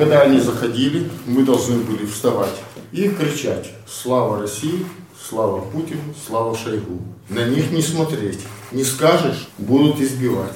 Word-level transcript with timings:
Когда 0.00 0.22
они 0.22 0.40
заходили, 0.40 1.08
мы 1.26 1.42
должны 1.42 1.76
были 1.78 2.06
вставать 2.06 2.56
и 2.92 3.08
кричать 3.08 3.72
«Слава 3.86 4.40
России! 4.40 4.86
Слава 5.28 5.60
Путину! 5.60 6.14
Слава 6.26 6.56
Шойгу!» 6.56 6.98
На 7.30 7.44
них 7.44 7.72
не 7.72 7.82
смотреть. 7.82 8.38
Не 8.72 8.84
скажешь – 8.84 9.58
будут 9.58 10.00
избивать. 10.00 10.52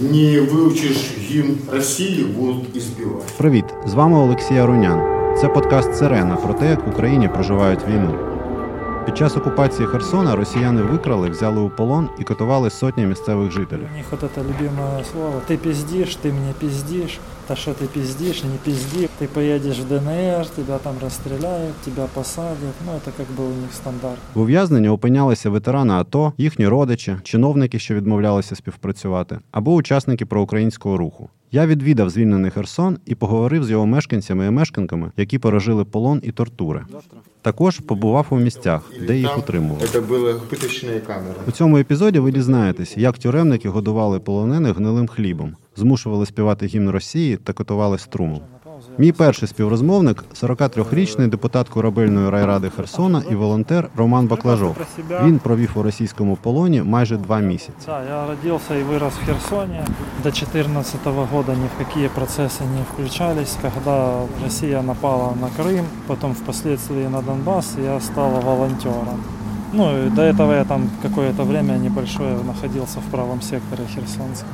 Не 0.00 0.40
выучишь 0.40 1.10
гімн 1.18 1.58
Росії, 1.72 2.24
будуть 2.24 2.76
ізбивати. 2.76 3.32
Привіт! 3.36 3.64
З 3.86 3.94
вами 3.94 4.18
Олексій 4.18 4.56
Арунян. 4.58 5.20
Це 5.40 5.48
подкаст 5.48 5.94
Сирена 5.94 6.36
про 6.36 6.54
те, 6.54 6.70
як 6.70 6.86
в 6.86 6.90
Україні 6.90 7.28
проживають 7.28 7.80
війну. 7.88 8.33
Під 9.06 9.16
час 9.16 9.36
окупації 9.36 9.88
Херсона 9.88 10.36
росіяни 10.36 10.82
викрали, 10.82 11.30
взяли 11.30 11.60
у 11.60 11.70
полон 11.70 12.08
і 12.18 12.24
катували 12.24 12.70
сотні 12.70 13.06
місцевих 13.06 13.52
жителів. 13.52 13.86
У 13.94 13.96
них 13.96 14.06
вот 14.10 14.22
это 14.22 14.40
любимое 14.40 15.04
слово. 15.12 15.42
Ты 15.48 15.56
пиздишь, 15.56 16.16
ты 16.16 16.32
мне 16.32 16.52
пиздишь. 16.60 17.18
Да 17.48 17.56
что 17.56 17.72
ты 17.72 17.86
пиздишь, 17.86 18.44
не 18.44 18.58
пизди. 18.64 19.08
Ты 19.20 19.26
поедешь 19.26 19.78
в 19.78 19.88
ДНР, 19.88 20.46
тебя 20.56 20.78
там 20.78 20.94
расстреляют, 21.02 21.74
тебя 21.84 22.06
посадят. 22.14 22.74
Ну, 22.86 22.92
это 22.92 23.10
как 23.16 23.26
бы 23.26 23.44
у 23.44 23.54
них 23.62 23.72
стандарт. 23.74 24.18
В 24.34 24.40
ув'язненні 24.40 24.88
опинялися 24.88 25.50
ветерани 25.50 25.94
АТО, 25.94 26.32
їхні 26.38 26.68
родичі, 26.68 27.16
чиновники, 27.22 27.78
що 27.78 27.94
відмовлялися 27.94 28.56
співпрацювати, 28.56 29.38
або 29.50 29.74
учасники 29.74 30.26
проукраїнського 30.26 30.96
руху. 30.96 31.28
Я 31.51 31.67
відвідав 31.67 32.09
звільнений 32.09 32.51
Херсон 32.51 32.97
і 33.05 33.15
поговорив 33.15 33.63
з 33.63 33.71
його 33.71 33.85
мешканцями 33.85 34.47
і 34.47 34.49
мешканками, 34.49 35.11
які 35.17 35.39
пережили 35.39 35.85
полон 35.85 36.21
і 36.23 36.31
тортури. 36.31 36.85
Також 37.41 37.79
побував 37.79 38.27
у 38.29 38.35
місцях, 38.35 38.91
де 39.07 39.17
їх 39.17 39.37
утримували. 39.37 39.87
Це 39.87 40.01
були 40.01 40.33
питочні 40.49 40.89
камери. 41.07 41.35
У 41.47 41.51
цьому 41.51 41.77
епізоді 41.77 42.19
ви 42.19 42.31
дізнаєтесь, 42.31 42.97
як 42.97 43.17
тюремники 43.17 43.69
годували 43.69 44.19
полонених 44.19 44.77
гнилим 44.77 45.07
хлібом, 45.07 45.55
змушували 45.75 46.25
співати 46.25 46.65
гімн 46.65 46.89
Росії 46.89 47.37
та 47.37 47.53
котували 47.53 47.97
струмом. 47.97 48.41
Мій 48.98 49.12
перший 49.12 49.48
співрозмовник 49.48 50.24
43-річний 50.42 51.28
депутат 51.28 51.68
корабельної 51.68 52.30
райради 52.30 52.70
Херсона 52.70 53.22
і 53.30 53.34
волонтер 53.34 53.88
Роман 53.96 54.26
Баклажов. 54.26 54.76
Він 55.24 55.38
провів 55.38 55.70
у 55.74 55.82
російському 55.82 56.36
полоні 56.36 56.82
майже 56.82 57.16
два 57.16 57.38
місяці. 57.38 57.86
Да, 57.86 58.02
я 58.02 58.26
родился 58.26 58.74
и 58.74 58.82
вырос 58.82 59.12
в 59.12 59.26
Херсоне. 59.26 59.84
До 60.22 60.30
2014 60.30 60.94
года 61.32 61.52
ни 61.52 61.66
в 61.66 61.84
какие 61.84 62.08
процессы 62.08 62.62
не 62.76 62.82
включались. 62.92 63.56
Когда 63.62 64.20
Россия 64.44 64.82
напала 64.82 65.34
на 65.40 65.48
Крым, 65.62 65.84
потом 66.06 66.32
впоследствии 66.34 67.08
на 67.08 67.22
Донбасс, 67.22 67.76
я 67.84 68.00
стал 68.00 68.30
волонтером. 68.30 69.20
Ну, 69.72 70.06
и 70.06 70.10
до 70.10 70.22
этого 70.22 70.52
я 70.52 70.64
там 70.64 70.90
какое-то 71.02 71.44
время 71.44 71.78
небольшое 71.78 72.36
находился 72.46 73.00
в 73.00 73.10
правом 73.10 73.40
секторе 73.40 73.84
Херсонска. 73.94 74.46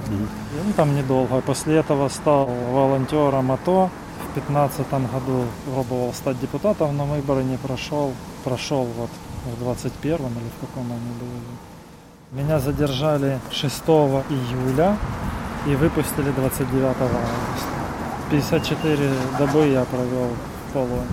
Ну, 0.66 0.72
там 0.76 0.94
недолго. 0.96 1.40
После 1.40 1.76
этого 1.76 2.08
стал 2.08 2.50
волонтером 2.72 3.50
АТО. 3.52 3.90
В 4.31 4.33
2015 4.33 4.89
году 5.11 5.43
пробовал 5.65 6.13
стать 6.13 6.39
депутатом, 6.39 6.95
но 6.95 7.05
выборы 7.05 7.43
не 7.43 7.57
прошел. 7.57 8.13
Прошел 8.45 8.85
вот 8.85 9.09
в 9.45 9.59
21 9.59 10.15
или 10.15 10.21
в 10.21 10.61
каком 10.61 10.89
они 10.89 11.11
были. 11.19 12.41
Меня 12.41 12.59
задержали 12.59 13.41
6 13.51 13.73
июля 14.29 14.95
и 15.67 15.75
выпустили 15.75 16.31
29 16.31 16.83
августа. 16.85 17.71
54 18.29 19.09
добы 19.37 19.67
я 19.67 19.83
провел 19.83 20.29
в 20.69 20.73
полоне. 20.73 21.07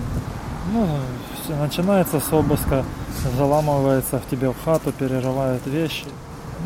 Ну, 0.71 0.87
начинается 1.59 2.21
с 2.21 2.31
обыска, 2.31 2.85
заламывается 3.37 4.19
в 4.19 4.29
тебе 4.29 4.49
в 4.49 4.63
хату, 4.63 4.93
перерывают 4.93 5.67
вещи. 5.67 6.05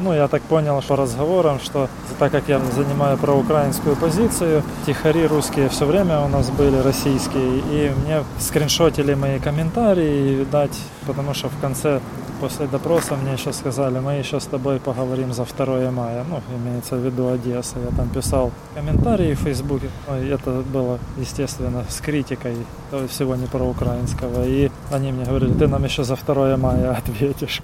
Ну, 0.02 0.14
я 0.14 0.28
так 0.28 0.42
понял 0.42 0.82
по 0.88 0.96
разговорам, 0.96 1.60
что 1.60 1.88
так 2.20 2.32
как 2.32 2.48
я 2.48 2.60
занимаю 2.60 3.18
проукраинскую 3.18 3.96
позицию, 3.96 4.64
тихари 4.86 5.26
русские 5.26 5.70
все 5.70 5.86
время 5.86 6.22
у 6.22 6.28
нас 6.28 6.50
были 6.50 6.78
российские, 6.78 7.60
и 7.60 7.92
мне 8.04 8.24
скриншотили 8.40 9.14
мои 9.14 9.40
комментарии, 9.40 10.36
видать, 10.36 10.78
потому 11.06 11.34
что 11.34 11.50
в 11.50 11.60
конце 11.62 12.00
после 12.42 12.68
допроса 12.68 13.16
мне 13.16 13.34
еще 13.34 13.54
сказали, 13.54 14.00
мы 14.00 14.14
еще 14.14 14.40
с 14.40 14.46
тобой 14.46 14.80
поговорим 14.80 15.32
за 15.32 15.46
2 15.46 15.92
мая, 15.92 16.26
ну, 16.28 16.42
имеется 16.58 16.96
в 16.96 17.06
виду 17.06 17.30
Одесса. 17.30 17.76
Я 17.80 17.96
там 17.96 18.10
писал 18.10 18.52
комментарии 18.76 19.34
в 19.36 19.40
Фейсбуке, 19.40 19.90
Ой, 20.10 20.28
это 20.28 20.64
было, 20.74 21.00
естественно, 21.18 21.86
с 21.88 22.02
критикой 22.02 22.58
всего 23.08 23.36
не 23.36 23.46
проукраинского, 23.46 24.44
и 24.46 24.72
они 24.92 25.12
мне 25.12 25.26
говорили, 25.26 25.54
ты 25.54 25.68
нам 25.68 25.84
еще 25.84 26.04
за 26.04 26.18
2 26.18 26.58
мая 26.58 26.92
ответишь. 26.92 27.62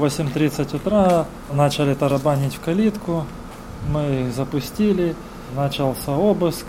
В 0.00 0.04
8.30 0.04 0.76
утра 0.76 1.26
начали 1.52 1.92
тарабанить 1.92 2.54
в 2.54 2.60
калитку, 2.60 3.26
мы 3.86 4.32
запустили, 4.34 5.14
начался 5.54 6.12
обыск, 6.12 6.64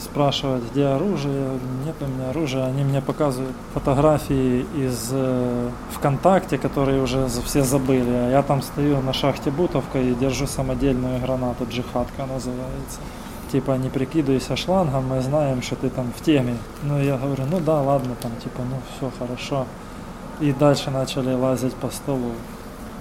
спрашивать, 0.00 0.64
где 0.72 0.86
оружие, 0.86 1.50
нет 1.86 1.94
у 2.00 2.06
меня 2.06 2.30
оружия, 2.30 2.64
они 2.64 2.82
мне 2.82 3.00
показывают 3.00 3.54
фотографии 3.74 4.66
из 4.74 5.10
э, 5.12 5.70
ВКонтакте, 5.92 6.58
которые 6.58 7.00
уже 7.00 7.28
все 7.28 7.62
забыли, 7.62 8.10
а 8.10 8.28
я 8.28 8.42
там 8.42 8.60
стою 8.62 9.00
на 9.00 9.12
шахте 9.12 9.52
Бутовка 9.52 10.00
и 10.00 10.14
держу 10.14 10.48
самодельную 10.48 11.20
гранату, 11.20 11.64
джихадка 11.70 12.26
называется. 12.26 12.98
Типа 13.52 13.70
не 13.76 13.88
прикидывайся 13.88 14.56
шлангом, 14.56 15.06
мы 15.06 15.20
знаем, 15.20 15.62
что 15.62 15.76
ты 15.76 15.90
там 15.90 16.12
в 16.18 16.24
теме. 16.24 16.56
Ну 16.82 17.00
я 17.00 17.16
говорю, 17.18 17.44
ну 17.48 17.60
да, 17.60 17.80
ладно, 17.80 18.16
там 18.20 18.32
типа, 18.42 18.62
ну 18.68 18.80
все 18.96 19.12
хорошо. 19.16 19.64
И 20.40 20.52
дальше 20.52 20.90
начали 20.90 21.32
лазить 21.32 21.74
по 21.74 21.90
столу. 21.90 22.32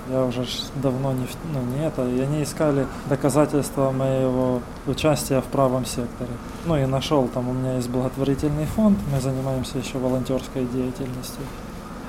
Я 0.09 0.25
уже 0.25 0.45
давно 0.75 1.13
не, 1.13 1.25
ну, 1.53 1.61
не 1.61 1.85
это, 1.85 2.05
и 2.05 2.19
они 2.19 2.43
искали 2.43 2.85
доказательства 3.07 3.91
моего 3.91 4.61
участия 4.85 5.39
в 5.39 5.45
правом 5.45 5.85
секторе. 5.85 6.31
Ну 6.65 6.75
и 6.75 6.85
нашел, 6.85 7.27
там 7.29 7.47
у 7.47 7.53
меня 7.53 7.75
есть 7.75 7.89
благотворительный 7.89 8.65
фонд, 8.65 8.97
мы 9.13 9.21
занимаемся 9.21 9.77
еще 9.77 9.97
волонтерской 9.99 10.65
деятельностью. 10.65 11.43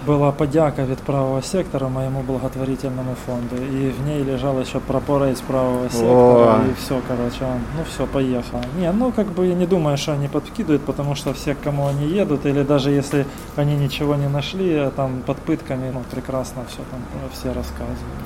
Была 0.06 0.32
подяка 0.32 0.84
від 0.84 0.98
правого 0.98 1.42
сектора 1.42 1.88
моему 1.88 2.22
благотворительному 2.26 3.14
фонду, 3.26 3.56
и 3.56 3.90
в 3.90 4.06
ней 4.06 4.22
лежал 4.24 4.60
еще 4.60 4.78
прапорець 4.78 5.40
правого 5.40 5.88
сектора, 5.88 6.54
О. 6.54 6.60
и 6.70 6.74
все, 6.74 7.00
короче, 7.08 7.44
он, 7.44 7.60
ну 7.76 7.84
все, 7.88 8.06
поехал. 8.06 8.60
Не, 8.78 8.92
ну 8.92 9.12
как 9.12 9.26
бы 9.26 9.46
я 9.46 9.54
не 9.54 9.66
думаю, 9.66 9.96
что 9.96 10.12
они 10.12 10.28
подкидывают, 10.28 10.82
потому 10.82 11.14
что 11.14 11.32
все, 11.32 11.54
к 11.54 11.60
кому 11.64 11.86
они 11.86 12.06
едут, 12.06 12.46
или 12.46 12.62
даже 12.62 12.90
если 12.90 13.26
они 13.56 13.76
ничего 13.76 14.16
не 14.16 14.28
нашли, 14.28 14.90
там 14.96 15.22
под 15.26 15.36
пытками, 15.36 15.90
ну 15.94 16.02
прекрасно 16.10 16.62
все 16.68 16.82
там 16.90 17.00
все 17.32 17.48
рассказывают. 17.48 18.24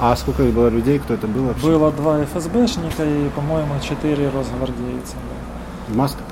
А 0.00 0.16
скільки 0.16 0.42
було 0.42 0.70
людей, 0.70 0.98
хто 1.04 1.16
це 1.16 1.26
був? 1.26 1.54
Было 1.62 1.92
два 1.92 2.18
ФСБшника 2.24 3.04
и, 3.04 3.30
по-моему, 3.34 3.74
четыре 3.80 4.30
росгвардейца. 4.36 5.14
В 5.88 5.96
масках? 5.96 6.26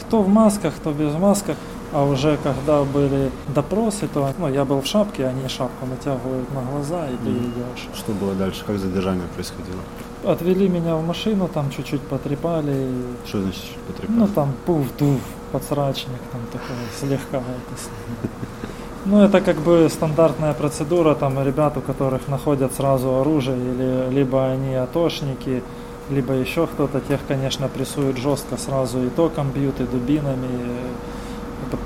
Кто 0.00 0.22
в 0.22 0.28
масках, 0.28 0.72
кто 0.74 0.90
без 0.92 1.14
масках. 1.14 1.56
А 1.94 2.02
уже 2.04 2.36
когда 2.42 2.82
были 2.82 3.30
допросы, 3.54 4.08
то 4.12 4.28
ну, 4.38 4.48
я 4.48 4.64
был 4.64 4.80
в 4.80 4.86
шапке, 4.86 5.26
они 5.26 5.48
шапку 5.48 5.86
натягивают 5.86 6.52
на 6.52 6.60
глаза, 6.62 7.06
и 7.08 7.16
ты 7.24 7.30
Мгм. 7.30 7.38
идешь. 7.38 7.88
Что 7.94 8.12
было 8.12 8.34
дальше? 8.34 8.64
Как 8.66 8.78
задержание 8.78 9.28
происходило? 9.34 9.78
Отвели 10.24 10.68
меня 10.68 10.96
в 10.96 11.06
машину, 11.06 11.48
там 11.48 11.70
чуть-чуть 11.70 12.00
потрепали. 12.00 12.88
Что 13.26 13.42
значит 13.42 13.62
потрепали? 13.86 14.18
Ну, 14.18 14.26
там 14.26 14.54
пуф-туф, 14.66 15.20
подсрачник, 15.52 16.20
там 16.32 16.40
такое, 16.52 16.76
слегка 16.98 17.38
это. 17.38 17.44
Ну, 19.06 19.20
это 19.22 19.42
как 19.42 19.58
бы 19.58 19.86
стандартная 19.90 20.54
процедура, 20.54 21.14
там 21.14 21.38
ребят, 21.46 21.76
у 21.76 21.82
которых 21.82 22.26
находят 22.26 22.72
сразу 22.72 23.20
оружие, 23.20 23.56
или 23.58 24.14
либо 24.14 24.46
они 24.46 24.74
атошники, 24.74 25.62
либо 26.08 26.32
еще 26.32 26.66
кто-то, 26.66 27.00
тех, 27.00 27.20
конечно, 27.28 27.68
прессуют 27.68 28.16
жестко 28.16 28.56
сразу 28.56 29.04
и 29.04 29.10
током 29.10 29.50
бьют, 29.50 29.78
и 29.80 29.84
дубинами. 29.84 30.48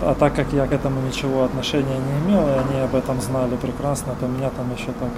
А 0.02 0.14
так 0.14 0.34
как 0.34 0.52
я 0.52 0.66
к 0.66 0.72
этому 0.72 1.00
ничего 1.00 1.44
отношения 1.44 1.98
не 1.98 2.26
имел, 2.26 2.48
и 2.48 2.52
они 2.52 2.80
об 2.80 2.94
этом 2.94 3.20
знали 3.20 3.56
прекрасно, 3.56 4.14
то 4.20 4.26
меня 4.26 4.50
там 4.50 4.72
еще 4.74 4.92
так 5.00 5.10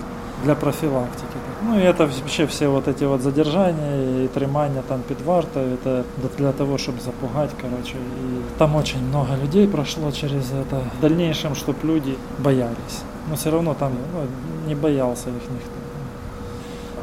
для 0.44 0.54
профилактики. 0.54 1.38
Ну 1.62 1.78
и 1.78 1.82
это 1.82 2.06
вообще 2.06 2.46
все 2.46 2.68
вот 2.68 2.88
эти 2.88 3.04
вот 3.04 3.20
задержания 3.20 4.24
и 4.24 4.28
тримання 4.28 4.82
там 4.88 5.00
під 5.08 5.20
вартою, 5.20 5.66
это 5.74 6.04
для 6.38 6.52
того, 6.52 6.78
чтобы 6.78 7.00
запугать, 7.00 7.50
короче. 7.60 7.94
И 7.94 8.58
там 8.58 8.76
очень 8.76 9.08
много 9.08 9.36
людей 9.42 9.66
прошло 9.66 10.12
через 10.12 10.44
это. 10.52 10.80
В 10.98 11.00
дальнейшем, 11.02 11.54
чтобы 11.54 11.78
люди 11.84 12.16
боялись. 12.38 13.02
Но 13.28 13.36
все 13.36 13.50
равно 13.50 13.74
там 13.74 13.92
ну, 14.14 14.20
не 14.68 14.74
боялся 14.74 15.28
их 15.28 15.50
никто. 15.50 15.80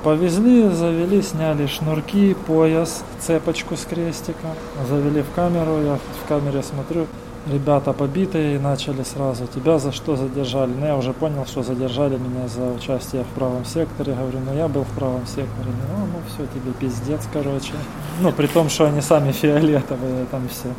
Повезли, 0.03 0.69
завели, 0.69 1.21
сняли 1.21 1.67
шнурки, 1.67 2.35
пояс, 2.47 3.03
цепочку 3.19 3.75
с 3.75 3.85
крестиком, 3.85 4.51
завели 4.89 5.21
в 5.21 5.35
камеру, 5.35 5.81
я 5.83 5.95
в 5.95 6.27
камере 6.27 6.63
смотрю, 6.63 7.07
ребята 7.51 7.93
побитые, 7.93 8.59
начали 8.59 9.03
сразу, 9.03 9.47
тебя 9.47 9.79
за 9.79 9.91
что 9.91 10.15
задержали? 10.15 10.71
Ну, 10.79 10.85
я 10.85 10.95
уже 10.97 11.13
понял, 11.13 11.45
что 11.45 11.63
задержали 11.63 12.17
меня 12.17 12.47
за 12.47 12.71
участие 12.71 13.23
в 13.23 13.27
правом 13.39 13.65
секторе, 13.65 14.13
говорю, 14.13 14.39
ну, 14.45 14.57
я 14.57 14.67
был 14.67 14.83
в 14.83 14.99
правом 14.99 15.25
секторе, 15.25 15.69
ну, 15.89 16.05
ну, 16.05 16.19
все, 16.27 16.45
тебе 16.53 16.71
пиздец, 16.79 17.21
короче. 17.33 17.73
Ну, 18.21 18.31
при 18.31 18.47
том, 18.47 18.69
что 18.69 18.85
они 18.85 19.01
сами 19.01 19.31
фиолетовые 19.31 20.25
там 20.31 20.47
все. 20.49 20.69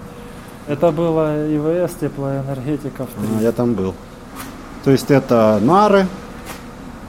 Это 0.69 0.91
было 0.93 1.47
ИВС, 1.56 1.94
теплоэнергетиков. 2.00 3.09
А, 3.38 3.43
я 3.43 3.53
там 3.53 3.75
был. 3.75 3.94
То 4.85 4.91
есть 4.91 5.11
это 5.11 5.59
нары, 5.62 6.06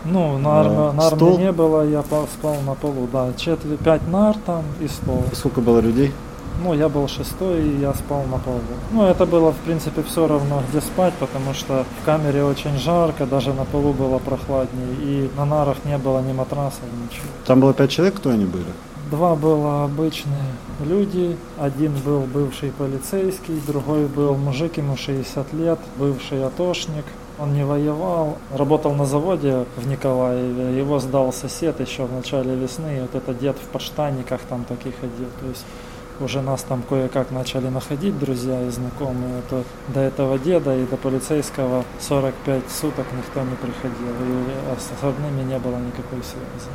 Ну, 0.05 0.37
на, 0.37 0.61
армии, 0.61 0.75
А, 0.77 0.93
на 0.93 1.03
армии 1.07 1.17
стол? 1.17 1.37
не 1.39 1.51
было, 1.51 1.85
я 1.85 2.01
спал 2.03 2.55
на 2.65 2.73
полу, 2.73 3.07
да. 3.11 3.27
Четверть, 3.37 3.79
пять 3.79 4.07
нар 4.11 4.35
там 4.45 4.63
и 4.81 4.87
стол. 4.87 5.23
Скільки 5.33 5.61
було 5.61 5.81
людей? 5.81 6.11
Ну, 6.63 6.73
я 6.73 6.89
был 6.89 7.07
шестой, 7.07 7.61
и 7.61 7.79
я 7.79 7.93
спал 7.93 8.23
на 8.31 8.37
полу. 8.37 8.59
Ну, 8.91 9.03
это 9.03 9.25
было, 9.25 9.51
в 9.51 9.57
принципе, 9.65 10.01
все 10.03 10.27
равно, 10.27 10.61
где 10.69 10.81
спать, 10.81 11.13
потому 11.19 11.53
что 11.53 11.85
в 12.01 12.05
камере 12.05 12.43
очень 12.43 12.77
жарко, 12.77 13.25
даже 13.25 13.53
на 13.53 13.65
полу 13.65 13.93
было 13.93 14.19
прохладнее, 14.19 14.93
и 15.01 15.29
на 15.37 15.45
нарах 15.45 15.77
не 15.85 15.97
было 15.97 16.19
ни 16.21 16.33
матрасов, 16.33 16.83
ничего. 17.03 17.27
Там 17.45 17.59
було 17.59 17.73
п'ять 17.73 17.91
чоловік, 17.91 18.15
хто 18.15 18.29
вони 18.29 18.45
були? 18.45 18.63
Два 19.11 19.33
было 19.33 19.85
обычные 19.85 20.53
люди, 20.85 21.35
один 21.57 21.93
был 22.05 22.21
бывший 22.31 22.69
полицейский, 22.69 23.59
другой 23.65 24.05
был 24.05 24.35
мужик, 24.35 24.77
ему 24.77 24.95
60 24.97 25.51
лет, 25.53 25.79
бывший 25.97 26.45
атошник. 26.45 27.05
Он 27.39 27.53
не 27.53 27.65
воевал, 27.65 28.37
работал 28.53 28.93
на 28.93 29.05
заводе 29.05 29.65
в 29.77 29.87
Николаеве, 29.87 30.77
его 30.77 30.99
сдал 30.99 31.33
сосед 31.33 31.79
еще 31.79 32.03
в 32.03 32.13
начале 32.13 32.53
весны, 32.53 32.97
и 32.97 33.01
вот 33.01 33.15
этот 33.15 33.39
дед 33.39 33.55
в 33.57 33.67
подштанниках 33.69 34.41
там 34.49 34.63
таких 34.65 34.93
ходил, 34.99 35.29
то 35.39 35.47
есть 35.47 35.65
уже 36.21 36.41
нас 36.41 36.63
там 36.63 36.83
кое-как 36.87 37.31
начали 37.31 37.67
находить 37.69 38.17
друзья 38.19 38.61
и 38.61 38.69
знакомые, 38.69 39.41
то 39.49 39.63
до 39.93 40.01
этого 40.01 40.37
деда 40.37 40.75
и 40.75 40.85
до 40.85 40.97
полицейского 40.97 41.85
45 41.99 42.63
суток 42.69 43.05
никто 43.17 43.41
не 43.41 43.55
приходил, 43.55 44.13
и 44.19 44.79
с 44.79 45.03
родными 45.03 45.43
не 45.43 45.59
было 45.59 45.77
никакой 45.77 46.23
связи. 46.23 46.69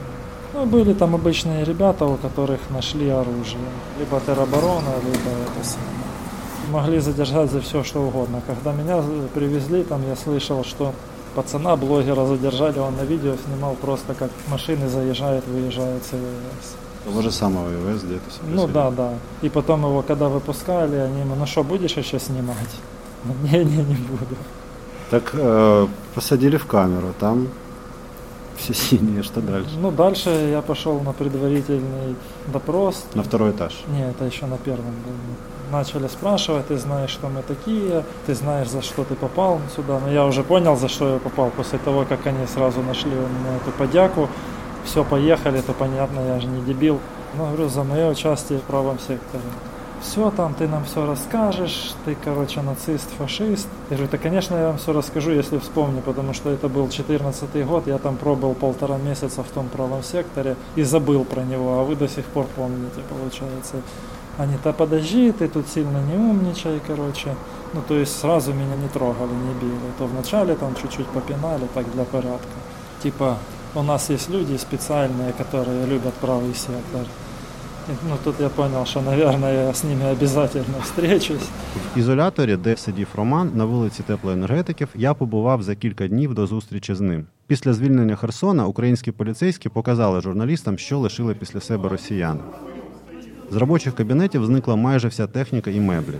Ну, 0.54 0.66
были 0.66 0.94
там 0.94 1.16
обычные 1.16 1.64
ребята, 1.64 2.04
у 2.04 2.16
которых 2.16 2.60
нашли 2.70 3.08
оружие. 3.08 3.58
Либо 3.98 4.20
тероборона, 4.20 4.94
либо 5.02 5.30
это 5.42 5.68
самое. 5.68 6.04
Могли 6.70 7.00
задержать 7.00 7.50
за 7.50 7.60
все, 7.60 7.82
что 7.82 8.02
угодно. 8.02 8.40
Когда 8.46 8.72
меня 8.72 9.02
привезли, 9.34 9.82
там 9.82 10.06
я 10.06 10.14
слышал, 10.14 10.64
что 10.64 10.94
пацана, 11.34 11.74
блогера 11.76 12.24
задержали, 12.24 12.78
он 12.78 12.94
на 12.96 13.02
видео 13.02 13.34
снимал 13.44 13.74
просто, 13.74 14.14
как 14.14 14.30
машины 14.48 14.88
заезжают, 14.88 15.46
выезжают 15.48 16.04
с 16.04 16.12
ВВС. 16.12 16.83
Того 17.04 17.22
же 17.22 17.30
самого 17.30 17.68
ВВС 17.68 18.02
где-то. 18.02 18.22
Ну 18.48 18.66
да, 18.66 18.90
да. 18.90 19.14
И 19.42 19.48
потом 19.48 19.84
его, 19.84 20.02
когда 20.02 20.28
выпускали, 20.28 20.96
они 20.96 21.20
ему, 21.20 21.34
ну 21.34 21.46
что, 21.46 21.62
будешь 21.62 21.96
еще 21.96 22.18
снимать? 22.18 22.80
Не, 23.42 23.64
не, 23.64 23.76
не 23.76 23.94
буду. 23.94 24.36
Так 25.10 25.30
э, 25.34 25.86
посадили 26.14 26.56
в 26.56 26.66
камеру, 26.66 27.14
там 27.20 27.48
все 28.56 28.74
синие, 28.74 29.22
что 29.22 29.40
дальше? 29.40 29.70
Ну, 29.80 29.90
дальше 29.90 30.30
я 30.30 30.62
пошел 30.62 31.00
на 31.00 31.12
предварительный 31.12 32.16
допрос. 32.52 33.04
На 33.14 33.22
второй 33.22 33.50
этаж. 33.50 33.84
Не, 33.88 34.10
это 34.10 34.24
еще 34.24 34.46
на 34.46 34.56
первом 34.58 34.94
был. 35.04 35.72
Начали 35.72 36.08
спрашивать, 36.08 36.68
ты 36.68 36.78
знаешь, 36.78 37.10
что 37.10 37.28
мы 37.28 37.42
такие, 37.42 38.04
ты 38.26 38.34
знаешь, 38.34 38.68
за 38.68 38.82
что 38.82 39.04
ты 39.04 39.14
попал 39.14 39.60
сюда. 39.74 39.98
Но 40.00 40.12
я 40.12 40.24
уже 40.24 40.42
понял, 40.42 40.76
за 40.76 40.88
что 40.88 41.14
я 41.14 41.18
попал. 41.18 41.50
После 41.56 41.78
того, 41.78 42.04
как 42.04 42.26
они 42.26 42.46
сразу 42.46 42.82
нашли 42.82 43.10
у 43.10 43.28
меня 43.28 43.56
эту 43.56 43.70
подяку, 43.72 44.28
все, 44.84 45.04
поехали, 45.04 45.60
то 45.60 45.72
понятно, 45.72 46.20
я 46.20 46.40
же 46.40 46.46
не 46.46 46.62
дебил. 46.62 47.00
Ну, 47.36 47.46
говорю, 47.46 47.68
за 47.68 47.84
мое 47.84 48.10
участие 48.10 48.58
в 48.58 48.62
правом 48.62 48.98
секторе. 48.98 49.42
Все 50.00 50.30
там, 50.30 50.52
ты 50.54 50.68
нам 50.68 50.84
все 50.84 51.06
расскажешь, 51.06 51.94
ты, 52.04 52.14
короче, 52.22 52.60
нацист, 52.60 53.08
фашист. 53.16 53.66
Я 53.88 53.96
говорю, 53.96 54.12
да, 54.12 54.18
конечно, 54.18 54.54
я 54.54 54.66
вам 54.66 54.76
все 54.76 54.92
расскажу, 54.92 55.30
если 55.30 55.58
вспомню, 55.58 56.02
потому 56.02 56.34
что 56.34 56.50
это 56.50 56.68
был 56.68 56.90
14 56.90 57.66
год, 57.66 57.86
я 57.86 57.96
там 57.96 58.16
пробыл 58.16 58.54
полтора 58.54 58.98
месяца 58.98 59.42
в 59.42 59.48
том 59.48 59.68
правом 59.68 60.02
секторе 60.02 60.56
и 60.76 60.82
забыл 60.82 61.24
про 61.24 61.42
него, 61.42 61.78
а 61.78 61.84
вы 61.84 61.96
до 61.96 62.06
сих 62.06 62.26
пор 62.26 62.46
помните, 62.54 63.00
получается. 63.08 63.76
Они, 64.36 64.56
то 64.62 64.72
подожди, 64.72 65.32
ты 65.32 65.48
тут 65.48 65.68
сильно 65.68 65.98
не 66.02 66.16
умничай, 66.16 66.80
короче. 66.86 67.34
Ну, 67.72 67.80
то 67.86 67.94
есть 67.94 68.18
сразу 68.20 68.52
меня 68.52 68.76
не 68.76 68.88
трогали, 68.88 69.30
не 69.30 69.54
били. 69.54 69.92
То 69.98 70.06
вначале 70.06 70.54
там 70.54 70.74
чуть-чуть 70.74 71.06
попинали, 71.06 71.66
так 71.72 71.90
для 71.92 72.04
порядка. 72.04 72.48
Типа, 73.02 73.38
у 73.75 73.83
нас 73.83 74.09
есть 74.09 74.29
люди 74.29 74.57
специальные, 74.57 75.33
которые 75.33 75.85
любят 75.85 76.13
правый 76.21 76.53
сектор. 76.53 77.05
И, 77.89 77.91
ну, 78.09 78.17
тут 78.23 78.39
я 78.39 78.49
понял, 78.49 78.85
что, 78.85 79.01
наверное, 79.01 79.65
я 79.65 79.73
с 79.73 79.83
ними 79.83 80.05
обязательно 80.05 80.79
встречусь. 80.83 81.49
В 81.95 81.99
ізоляторі, 81.99 82.55
де 82.55 82.77
сидів 82.77 83.07
Роман 83.15 83.51
на 83.55 83.65
вулиці 83.65 84.03
теплоенергетиків, 84.03 84.89
я 84.95 85.13
побував 85.13 85.63
за 85.63 85.75
кілька 85.75 86.07
днів 86.07 86.33
до 86.33 86.47
зустрічі 86.47 86.95
з 86.95 87.01
ним. 87.01 87.25
Після 87.47 87.73
звільнення 87.73 88.15
Херсона 88.15 88.65
українські 88.65 89.11
поліцейські 89.11 89.69
показали 89.69 90.21
журналістам, 90.21 90.77
що 90.77 90.99
лишили 90.99 91.33
після 91.33 91.59
себе 91.59 91.89
росіяни. 91.89 92.39
З 93.51 93.55
робочих 93.55 93.95
кабінетів 93.95 94.45
зникла 94.45 94.75
майже 94.75 95.07
вся 95.07 95.27
техніка 95.27 95.71
і 95.71 95.79
меблі. 95.79 96.15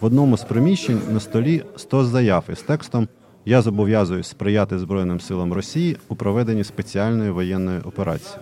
В 0.00 0.04
одному 0.04 0.36
з 0.36 0.42
приміщень 0.44 1.00
на 1.10 1.20
столі 1.20 1.64
100 1.76 2.04
заяв 2.04 2.44
із 2.52 2.60
текстом 2.60 3.08
я 3.45 3.61
зобов'язуюсь 3.61 4.27
сприяти 4.27 4.79
Збройним 4.79 5.19
силам 5.19 5.53
Росії 5.53 5.97
у 6.07 6.15
проведенні 6.15 6.63
спеціальної 6.63 7.31
воєнної 7.31 7.79
операції. 7.79 8.37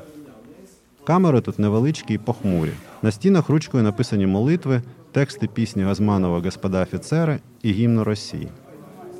Камери 1.03 1.41
тут 1.41 1.59
невеличкі 1.59 2.13
і 2.13 2.17
похмурі. 2.17 2.71
На 3.01 3.11
стінах 3.11 3.49
ручкою 3.49 3.83
написані 3.83 4.27
молитви, 4.27 4.81
тексти 5.11 5.47
пісні 5.47 5.83
Газманова 5.83 6.39
Господа 6.39 6.81
офіцери 6.81 7.39
і 7.61 7.71
гімну 7.71 8.03
Росії. 8.03 8.47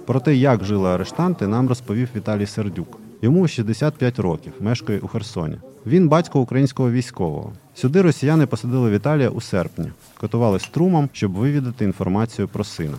Про 0.06 0.20
те, 0.20 0.36
як 0.36 0.64
жили 0.64 0.90
арештанти, 0.90 1.48
нам 1.48 1.68
розповів 1.68 2.10
Віталій 2.16 2.46
Сердюк. 2.46 3.00
Йому 3.22 3.48
65 3.48 4.20
років, 4.20 4.54
мешкає 4.60 5.00
у 5.00 5.08
Херсоні. 5.08 5.58
Він 5.86 6.10
батько 6.10 6.40
українського 6.40 6.92
військового. 6.92 7.54
Сюди 7.76 8.02
росіяни 8.02 8.46
посадили 8.46 8.92
Віталія 8.92 9.30
у 9.30 9.42
серпні, 9.42 9.92
катували 10.20 10.60
струмом, 10.60 11.10
щоб 11.14 11.32
вивідати 11.32 11.86
інформацію 11.86 12.48
про 12.48 12.64
сина. 12.64 12.98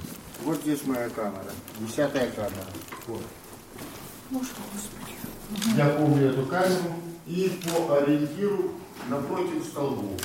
Вот 0.49 0.63
здесь 0.63 0.81
моя 0.87 1.11
камера, 1.11 1.53
десятая 1.79 2.31
камера. 2.31 2.65
Вот. 3.07 3.21
Я 5.77 5.91
помню 5.91 6.31
эту 6.31 6.47
камеру 6.47 6.95
и 7.27 7.61
по 7.67 7.99
ориентиру 7.99 8.73
напротив 9.11 9.63
столбов. 9.71 10.19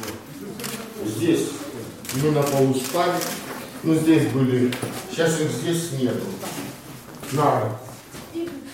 Вот. 0.00 1.06
Здесь 1.06 1.50
мы 2.20 2.32
на 2.32 2.42
полу 2.42 2.74
спали, 2.74 3.20
ну 3.84 3.94
здесь 3.94 4.32
были, 4.32 4.74
сейчас 5.12 5.40
их 5.40 5.52
здесь 5.52 5.92
нету. 5.92 6.26
Нара. 7.30 7.78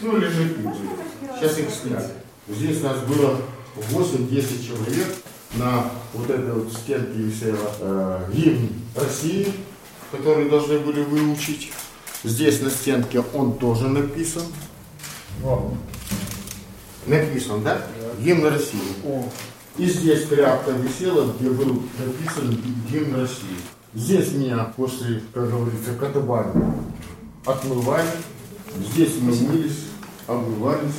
Ну 0.00 0.16
лежит 0.16 0.56
люди. 0.56 0.88
Сейчас 1.38 1.58
их 1.58 1.68
сняли. 1.68 2.12
Здесь 2.48 2.82
нас 2.82 2.98
было 3.00 3.42
8-10 3.76 4.66
человек. 4.66 5.16
На 5.56 5.90
вот 6.14 6.30
этой 6.30 6.50
вот 6.50 6.72
стенке 6.72 7.12
висела 7.12 7.70
э, 7.78 8.30
гимн 8.32 8.70
России, 8.96 9.52
который 10.12 10.48
должны 10.48 10.78
были 10.78 11.02
выучить. 11.02 11.72
Здесь 12.22 12.60
на 12.60 12.70
стенке 12.70 13.24
он 13.34 13.58
тоже 13.58 13.88
написан. 13.88 14.42
Вот. 15.40 15.74
Написан, 17.06 17.64
да? 17.64 17.82
Гимн 18.20 18.46
России. 18.46 18.80
И 19.78 19.86
здесь 19.86 20.26
тряпка 20.26 20.70
висела, 20.72 21.32
где 21.32 21.48
был 21.48 21.82
написан 21.98 22.56
гимн 22.90 23.20
России. 23.20 23.56
Здесь 23.94 24.32
меня 24.32 24.72
после, 24.76 25.22
как 25.34 25.50
говорится, 25.50 25.94
катабани 25.98 26.62
отмывали. 27.44 28.08
Здесь 28.92 29.14
мы 29.20 29.34
мылись, 29.34 29.86
обмывались. 30.26 30.92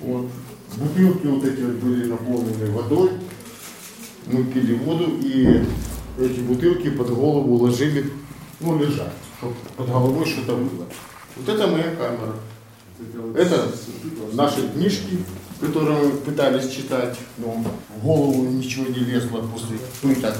Вот. 0.00 0.28
Бутылки 0.76 1.26
вот 1.26 1.44
эти 1.44 1.62
вот 1.62 1.74
были 1.76 2.08
наполнены 2.08 2.70
водой. 2.70 3.10
Мы 4.26 4.44
пили 4.44 4.74
воду 4.74 5.18
и 5.20 5.64
эти 6.20 6.40
бутылки 6.40 6.90
под 6.90 7.10
голову 7.10 7.56
ложили, 7.56 8.12
ну, 8.60 8.78
лежать, 8.78 9.12
чтобы 9.38 9.54
под 9.76 9.86
головой 9.86 10.26
что-то 10.26 10.56
было. 10.56 10.86
Вот 11.36 11.48
это 11.48 11.66
моя 11.66 11.94
камера. 11.96 12.34
Это 13.34 13.72
наши 14.34 14.68
книжки, 14.72 15.24
которые 15.60 15.98
мы 15.98 16.10
пытались 16.18 16.70
читать, 16.70 17.16
но 17.38 17.64
в 17.96 18.04
голову 18.04 18.44
ничего 18.44 18.86
не 18.86 19.00
лезло 19.00 19.40
после 19.40 19.78
пыток. 20.02 20.34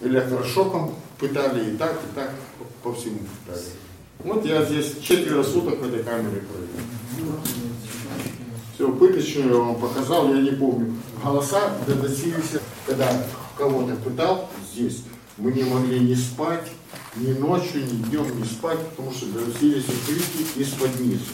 Электрошоком 0.00 0.94
пытали 1.18 1.72
и 1.72 1.76
так, 1.76 1.94
и 1.94 2.14
так, 2.14 2.32
по 2.82 2.92
всему 2.94 3.18
пытали. 3.44 3.64
Вот 4.24 4.44
я 4.44 4.64
здесь 4.64 4.98
четверо 5.00 5.42
суток 5.42 5.80
в 5.80 5.88
этой 5.88 6.04
камере 6.04 6.42
провел. 6.42 7.36
Все, 8.74 8.92
пыточную 8.92 9.50
я 9.50 9.56
вам 9.56 9.76
показал, 9.76 10.32
я 10.32 10.40
не 10.40 10.52
помню. 10.52 10.94
Голоса 11.22 11.72
доносились, 11.86 12.60
когда 12.86 13.12
кого-то 13.56 13.96
пытал 13.96 14.48
здесь. 14.72 15.02
Мы 15.36 15.52
не 15.52 15.64
могли 15.64 16.00
ни 16.00 16.14
спать, 16.14 16.68
ни 17.16 17.32
ночью, 17.32 17.84
ни 17.84 18.02
днем 18.04 18.38
не 18.38 18.44
спать, 18.44 18.78
потому 18.90 19.12
что 19.12 19.26
доносились 19.26 19.84
крики 20.06 20.60
из-под 20.60 21.00
низу. 21.00 21.24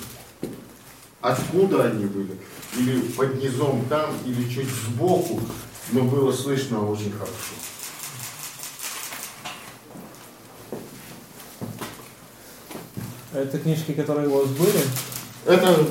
Откуда 1.21 1.85
они 1.85 2.07
были? 2.07 2.39
Или 2.77 3.01
под 3.01 3.43
низом 3.43 3.85
там, 3.89 4.11
или 4.25 4.49
чуть 4.49 4.69
сбоку, 4.69 5.41
но 5.93 6.03
было 6.03 6.33
слышно 6.33 6.89
очень 6.89 7.13
хорошо. 7.13 7.55
А 13.33 13.39
это 13.41 13.59
книжки, 13.59 13.93
которые 13.93 14.29
у 14.29 14.39
вас 14.39 14.49
были? 14.49 14.81
Это, 15.45 15.87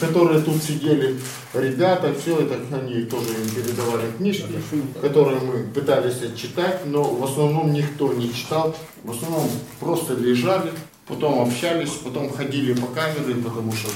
которые 0.00 0.40
тут 0.40 0.62
сидели 0.62 1.16
ребята, 1.54 2.14
все 2.14 2.38
это 2.40 2.56
они 2.72 3.02
тоже 3.02 3.28
им 3.28 3.48
передавали 3.54 4.10
книжки, 4.16 4.54
которые 5.00 5.40
мы 5.40 5.64
пытались 5.64 6.18
читать, 6.36 6.86
но 6.86 7.02
в 7.02 7.24
основном 7.24 7.72
никто 7.72 8.12
не 8.12 8.32
читал, 8.32 8.74
в 9.04 9.10
основном 9.10 9.48
просто 9.78 10.14
лежали, 10.14 10.72
потом 11.06 11.40
общались, 11.40 11.90
потом 11.90 12.32
ходили 12.32 12.74
по 12.74 12.86
камере, 12.88 13.34
потому 13.42 13.72
что 13.72 13.90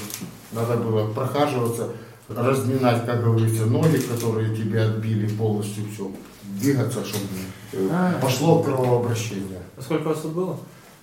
надо 0.51 0.77
было 0.77 1.11
прохаживаться, 1.11 1.89
разминать, 2.27 3.05
как 3.05 3.23
говорится, 3.23 3.65
ноги, 3.65 3.97
которые 3.97 4.55
тебе 4.55 4.81
отбили 4.81 5.27
полностью 5.27 5.83
все, 5.93 6.11
двигаться, 6.59 7.03
чтобы 7.05 7.25
э, 7.73 8.13
пошло 8.21 8.63
кровообращение. 8.63 9.61
А 9.77 9.81
сколько 9.81 10.09
вас 10.09 10.21
тут 10.21 10.33
было? 10.33 10.57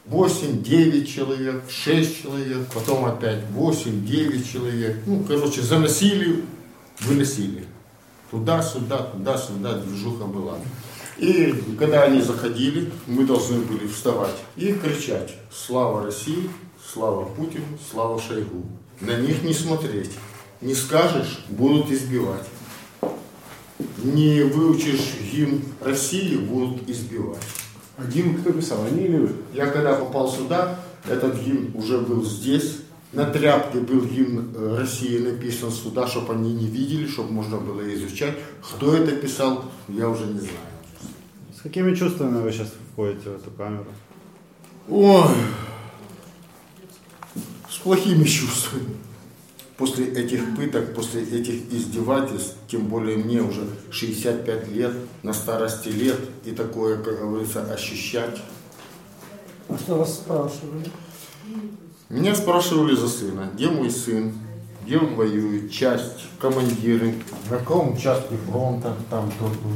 8, 0.06 0.62
9 0.62 1.09
человек, 1.09 1.62
6 1.68 2.23
человек, 2.23 2.66
потом 2.75 3.04
опять 3.04 3.44
8, 3.50 4.04
9 4.04 4.52
человек. 4.52 4.99
Ну, 5.06 5.25
короче, 5.26 5.62
заносили, 5.62 6.44
выносили. 7.00 7.64
Туда-сюда, 8.30 8.99
туда-сюда 8.99 9.78
движуха 9.78 10.25
была. 10.25 10.56
И 11.18 11.54
когда 11.78 12.02
они 12.04 12.21
заходили, 12.21 12.90
мы 13.06 13.25
должны 13.25 13.61
были 13.61 13.87
вставать 13.87 14.35
и 14.56 14.73
кричать 14.73 15.35
«Слава 15.52 16.04
России! 16.04 16.50
Слава 16.92 17.26
Путину! 17.26 17.78
Слава 17.90 18.21
Шойгу!» 18.21 18.64
На 19.00 19.16
них 19.16 19.42
не 19.42 19.54
смотреть. 19.54 20.11
Не 20.61 20.75
скажешь, 20.75 21.44
будут 21.49 21.90
избивать. 21.90 22.47
Не 23.99 24.42
выучишь 24.42 25.12
гимн 25.32 25.62
России, 25.80 26.37
будут 26.37 26.88
избивать. 26.88 27.42
А 28.02 28.11
гимн 28.11 28.38
кто 28.38 28.52
писал, 28.52 28.85
они 28.85 29.04
или 29.04 29.16
вы? 29.18 29.32
Я 29.52 29.66
когда 29.66 29.94
попал 29.94 30.28
сюда, 30.28 30.78
этот 31.09 31.40
гимн 31.40 31.71
уже 31.75 31.99
был 31.99 32.25
здесь. 32.25 32.78
На 33.12 33.26
тряпке 33.26 33.78
был 33.78 34.04
гимн 34.06 34.54
э, 34.56 34.76
России 34.78 35.18
написан 35.18 35.71
сюда, 35.71 36.06
чтобы 36.06 36.32
они 36.32 36.54
не 36.54 36.66
видели, 36.66 37.06
чтобы 37.06 37.32
можно 37.32 37.59
было 37.59 37.82
изучать. 37.94 38.35
Кто 38.62 38.97
это 38.97 39.12
писал, 39.12 39.66
я 39.88 40.09
уже 40.09 40.25
не 40.25 40.40
знаю. 40.40 40.56
С 41.56 41.61
какими 41.61 41.94
чувствами 41.94 42.40
вы 42.40 42.50
сейчас 42.50 42.73
входите 42.92 43.28
в 43.28 43.37
эту 43.37 43.50
камеру? 43.50 43.87
Ой, 44.88 45.28
с 47.71 47.76
плохими 47.76 48.25
чувствами. 48.25 48.97
После 49.76 50.07
этих 50.07 50.55
пыток, 50.55 50.95
после 50.95 51.23
этих 51.23 51.73
издевательств, 51.73 52.57
тем 52.69 52.88
более 52.88 53.17
мне 53.17 53.41
уже 53.41 53.67
65 53.91 54.69
лет, 54.69 54.93
на 55.23 55.33
старости 55.33 55.88
лет, 55.88 56.19
и 56.45 56.50
такое, 56.52 57.02
как 57.02 57.19
говорится, 57.21 57.64
ощущать. 57.73 58.38
А 59.69 59.79
что 59.79 59.97
вас 59.97 60.14
спрашивали? 60.17 60.87
Меня 62.11 62.35
спрашивали 62.35 62.95
за 62.95 63.09
сына. 63.09 63.50
Где 63.55 63.71
мой 63.71 63.91
сын? 63.91 64.35
Где 64.85 64.99
он 64.99 65.14
воюет? 65.14 65.73
Часть, 65.73 66.26
командиры. 66.38 67.14
На 67.50 67.57
каком 67.57 67.95
участке 67.95 68.37
фронта 68.37 68.95
там 69.09 69.33
тот 69.38 69.52
был. 69.52 69.73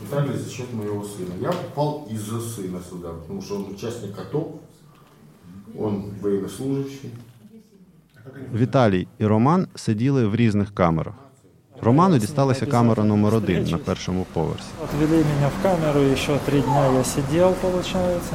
Пытали 0.00 0.36
за 0.36 0.50
счет 0.50 0.70
моего 0.72 1.02
сына. 1.02 1.32
Я 1.40 1.50
попал 1.50 2.06
из-за 2.10 2.40
сына 2.40 2.80
сюда, 2.88 3.12
потому 3.14 3.40
что 3.40 3.56
он 3.56 3.72
участник 3.72 4.18
АТО. 4.18 4.60
Он 5.78 6.10
военнослужащий. 6.20 7.12
Віталій 8.55 9.07
і 9.19 9.25
Роман 9.25 9.67
сиділи 9.75 10.27
в 10.27 10.35
різних 10.35 10.75
камерах. 10.75 11.13
Роману 11.81 12.17
дісталася 12.17 12.65
камера 12.65 13.03
номер 13.03 13.35
один 13.35 13.63
на 13.63 13.77
першому 13.77 14.25
поверсі. 14.33 14.67
Отвели 14.83 15.17
меня 15.17 15.49
в 15.59 15.63
камеру, 15.63 15.99
еще 16.13 16.37
три 16.45 16.61
дня 16.61 16.93
я 16.93 17.03
сидел, 17.03 17.53
получается. 17.61 18.33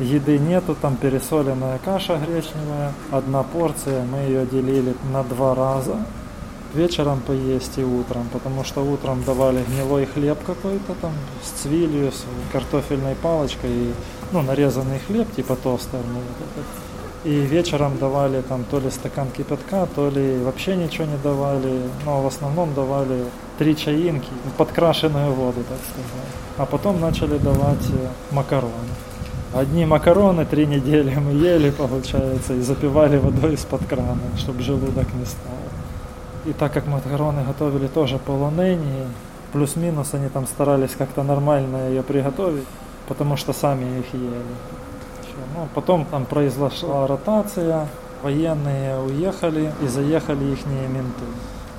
Еды 0.00 0.38
нету, 0.38 0.76
там 0.80 0.96
пересоленная 0.96 1.78
каша 1.84 2.18
гречневая, 2.18 2.92
одна 3.10 3.42
порция, 3.42 4.04
мы 4.04 4.18
ее 4.28 4.46
делили 4.46 4.94
на 5.12 5.22
два 5.22 5.54
раза. 5.54 5.96
Вечером 6.74 7.20
поесть 7.26 7.78
и 7.78 7.84
утром, 7.84 8.28
потому 8.32 8.64
что 8.64 8.82
утром 8.84 9.22
давали 9.24 9.64
гнилой 9.68 10.06
хлеб 10.06 10.38
какой-то 10.46 10.94
там 11.00 11.12
с 11.42 11.62
цвилью, 11.62 12.12
с 12.12 12.24
картофельной 12.52 13.14
палочкой, 13.14 13.70
и, 13.70 13.92
ну, 14.32 14.42
нарезанный 14.42 14.98
хлеб, 15.06 15.26
типа 15.36 15.56
тостерный 15.56 16.20
вот 16.28 16.48
этот. 16.52 16.66
И 17.23 17.41
вечером 17.41 17.99
давали 17.99 18.41
там 18.41 18.63
то 18.63 18.79
ли 18.79 18.89
стакан 18.89 19.27
кипятка, 19.29 19.87
то 19.95 20.09
ли 20.09 20.43
вообще 20.43 20.75
ничего 20.75 21.05
не 21.05 21.17
давали, 21.23 21.81
но 22.03 22.21
в 22.21 22.25
основном 22.25 22.73
давали 22.73 23.25
три 23.59 23.75
чаинки, 23.75 24.29
подкрашенную 24.57 25.31
воду, 25.31 25.63
так 25.69 25.77
сказать. 25.77 26.31
А 26.57 26.65
потом 26.65 26.99
начали 26.99 27.37
давать 27.37 27.87
э, 27.91 28.07
макароны. 28.31 28.71
Одни 29.53 29.85
макароны 29.85 30.45
три 30.45 30.65
недели 30.65 31.13
мы 31.15 31.33
ели, 31.33 31.69
получается, 31.69 32.55
и 32.55 32.61
запивали 32.61 33.17
водой 33.17 33.53
из-под 33.53 33.85
крана, 33.85 34.17
чтобы 34.37 34.63
желудок 34.63 35.13
не 35.13 35.25
стал. 35.25 35.53
И 36.45 36.53
так 36.53 36.73
как 36.73 36.87
макароны 36.87 37.43
готовили 37.43 37.87
тоже 37.87 38.17
полонени, 38.17 39.05
плюс-минус 39.53 40.13
они 40.13 40.29
там 40.29 40.47
старались 40.47 40.95
как-то 40.97 41.21
нормально 41.21 41.89
ее 41.89 42.01
приготовить, 42.01 42.65
потому 43.07 43.37
что 43.37 43.53
сами 43.53 43.99
их 43.99 44.11
ели. 44.13 44.41
Всё. 45.50 45.50
Ну, 45.56 45.68
потом 45.74 46.04
там 46.10 46.24
произошла 46.24 47.06
ротация, 47.06 47.86
военные 48.22 48.98
уехали 49.06 49.72
и 49.84 49.88
заехали 49.88 50.44
их 50.52 50.66
менты. 50.66 51.24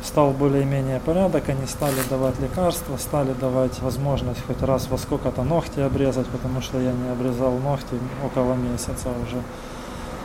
Стал 0.03 0.31
более-менее 0.31 0.99
порядок, 1.05 1.49
они 1.49 1.67
стали 1.67 1.95
давать 2.09 2.39
лекарства, 2.41 2.97
стали 2.97 3.33
давать 3.41 3.79
возможность 3.81 4.41
хоть 4.47 4.61
раз 4.61 4.87
во 4.89 4.97
сколько-то 4.97 5.43
ногти 5.43 5.79
обрезать, 5.81 6.27
потому 6.27 6.61
что 6.61 6.77
я 6.79 6.91
не 6.91 7.09
обрезал 7.11 7.51
ногти 7.63 7.95
около 8.25 8.53
месяца 8.53 9.09
уже. 9.27 9.37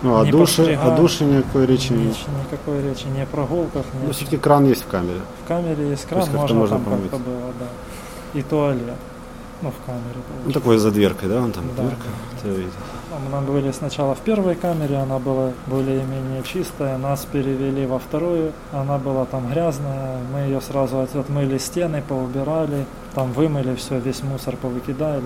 Ну, 0.02 0.14
а 0.14 0.25
Не 0.25 0.31
душі, 0.31 0.62
а 0.62 0.64
постригали. 0.66 0.97
душі 1.00 1.25
ніякої 1.25 1.66
речі 1.66 1.95
не 1.95 2.04
Нич- 2.04 2.26
никакой 2.45 2.83
речи 2.88 3.04
ни 3.19 3.23
о 3.23 3.26
прогулках, 3.31 3.83
ни 3.95 4.00
Ну, 4.02 4.09
о 4.09 4.12
все-таки 4.12 4.38
кран 4.38 4.66
є 4.66 4.73
в 4.75 4.87
камері. 4.90 5.21
В 5.45 5.49
камере 5.49 5.92
есть 5.92 6.09
кран, 6.09 6.21
есть 6.23 6.31
как-то 6.33 6.40
можно, 6.54 6.59
можно 6.59 6.76
там 6.76 6.85
помыть. 6.85 7.11
как-то 7.11 7.16
было, 7.31 7.52
да. 7.61 7.66
И 8.40 8.42
туалет. 8.42 8.97
Ну, 9.62 9.69
в 9.71 9.87
камере. 9.87 10.02
Ну, 10.16 10.23
получается. 10.28 10.61
такой 10.61 10.78
за 10.78 10.90
дверкой, 10.90 11.28
да? 11.28 11.40
Вон 11.40 11.52
там 11.52 11.64
Да, 11.76 11.83
дверка. 11.83 12.02
да. 12.35 12.42
Це 12.42 12.49
видно. 12.49 12.64
Ну, 12.64 12.96
Мы 13.17 13.41
были 13.41 13.71
сначала 13.71 14.13
в 14.15 14.19
первой 14.19 14.55
камере, 14.55 14.97
она 14.97 15.17
была 15.19 15.51
более-менее 15.67 16.43
чистая, 16.43 16.97
нас 16.97 17.25
перевели 17.25 17.86
во 17.86 18.00
вторую, 18.00 18.51
она 18.71 18.97
была 18.97 19.25
там 19.25 19.47
грязная, 19.50 20.17
мы 20.31 20.39
ее 20.41 20.62
сразу 20.62 21.00
от- 21.00 21.15
отмыли 21.15 21.57
стены, 21.57 22.03
поубирали, 22.07 22.86
там 23.15 23.31
вымыли 23.33 23.75
все, 23.75 24.00
весь 24.00 24.24
мусор 24.24 24.55
повыкидали. 24.57 25.24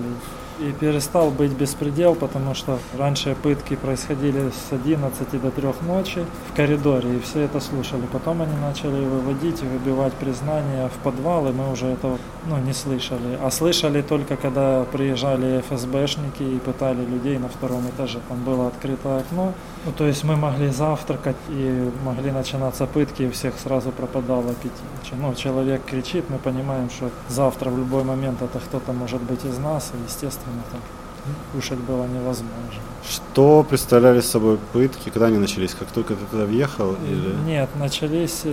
И 0.60 0.70
перестал 0.72 1.30
быть 1.30 1.52
беспредел, 1.52 2.14
потому 2.14 2.54
что 2.54 2.78
раньше 2.96 3.34
пытки 3.42 3.74
происходили 3.74 4.50
с 4.50 4.72
11 4.72 5.40
до 5.40 5.50
3 5.50 5.82
ночи 5.82 6.24
в 6.50 6.56
коридоре, 6.56 7.16
и 7.16 7.20
все 7.20 7.40
это 7.40 7.58
слушали. 7.58 8.02
Потом 8.12 8.42
они 8.42 8.54
начали 8.60 9.04
выводить 9.04 9.62
и 9.62 9.66
выбивать 9.66 10.12
признания 10.12 10.88
в 10.88 11.02
подвал, 11.02 11.48
и 11.48 11.52
мы 11.52 11.72
уже 11.72 11.86
этого 11.86 12.18
ну, 12.46 12.58
не 12.58 12.72
слышали. 12.72 13.38
А 13.42 13.50
слышали 13.50 14.02
только, 14.02 14.36
когда 14.36 14.84
приезжали 14.84 15.60
ФСБшники 15.60 16.42
и 16.42 16.58
пытали 16.58 17.04
людей 17.04 17.38
на 17.38 17.48
втором 17.48 17.88
этаже. 17.88 18.20
Там 18.28 18.42
было 18.44 18.68
открытое 18.68 19.20
окно. 19.20 19.52
Ну, 19.84 19.92
то 19.92 20.06
есть 20.06 20.24
мы 20.24 20.36
могли 20.36 20.70
завтракать 20.70 21.36
и 21.48 21.90
могли 22.04 22.30
начинаться 22.32 22.86
пытки, 22.86 23.22
и 23.22 23.30
всех 23.30 23.54
сразу 23.62 23.90
пропадал 23.90 24.40
аппетит. 24.40 24.72
Ну, 25.12 25.34
человек 25.34 25.84
кричит, 25.84 26.24
мы 26.30 26.38
понимаем, 26.38 26.90
что 26.90 27.10
завтра 27.28 27.70
в 27.70 27.78
любой 27.78 28.04
момент 28.04 28.42
это 28.42 28.58
кто-то 28.58 28.92
может 28.92 29.22
быть 29.22 29.44
из 29.44 29.58
нас, 29.58 29.92
и, 29.94 30.04
естественно, 30.08 30.62
там 30.70 30.80
кушать 31.52 31.78
было 31.78 32.06
невозможно. 32.06 32.82
Что 33.08 33.62
представляли 33.62 34.20
собой 34.20 34.58
пытки, 34.72 35.10
когда 35.10 35.26
они 35.26 35.38
начались? 35.38 35.74
Как 35.74 35.88
только 35.88 36.14
ты 36.14 36.24
туда 36.30 36.44
въехал? 36.44 36.94
Или... 37.08 37.34
Нет, 37.46 37.68
начались... 37.78 38.44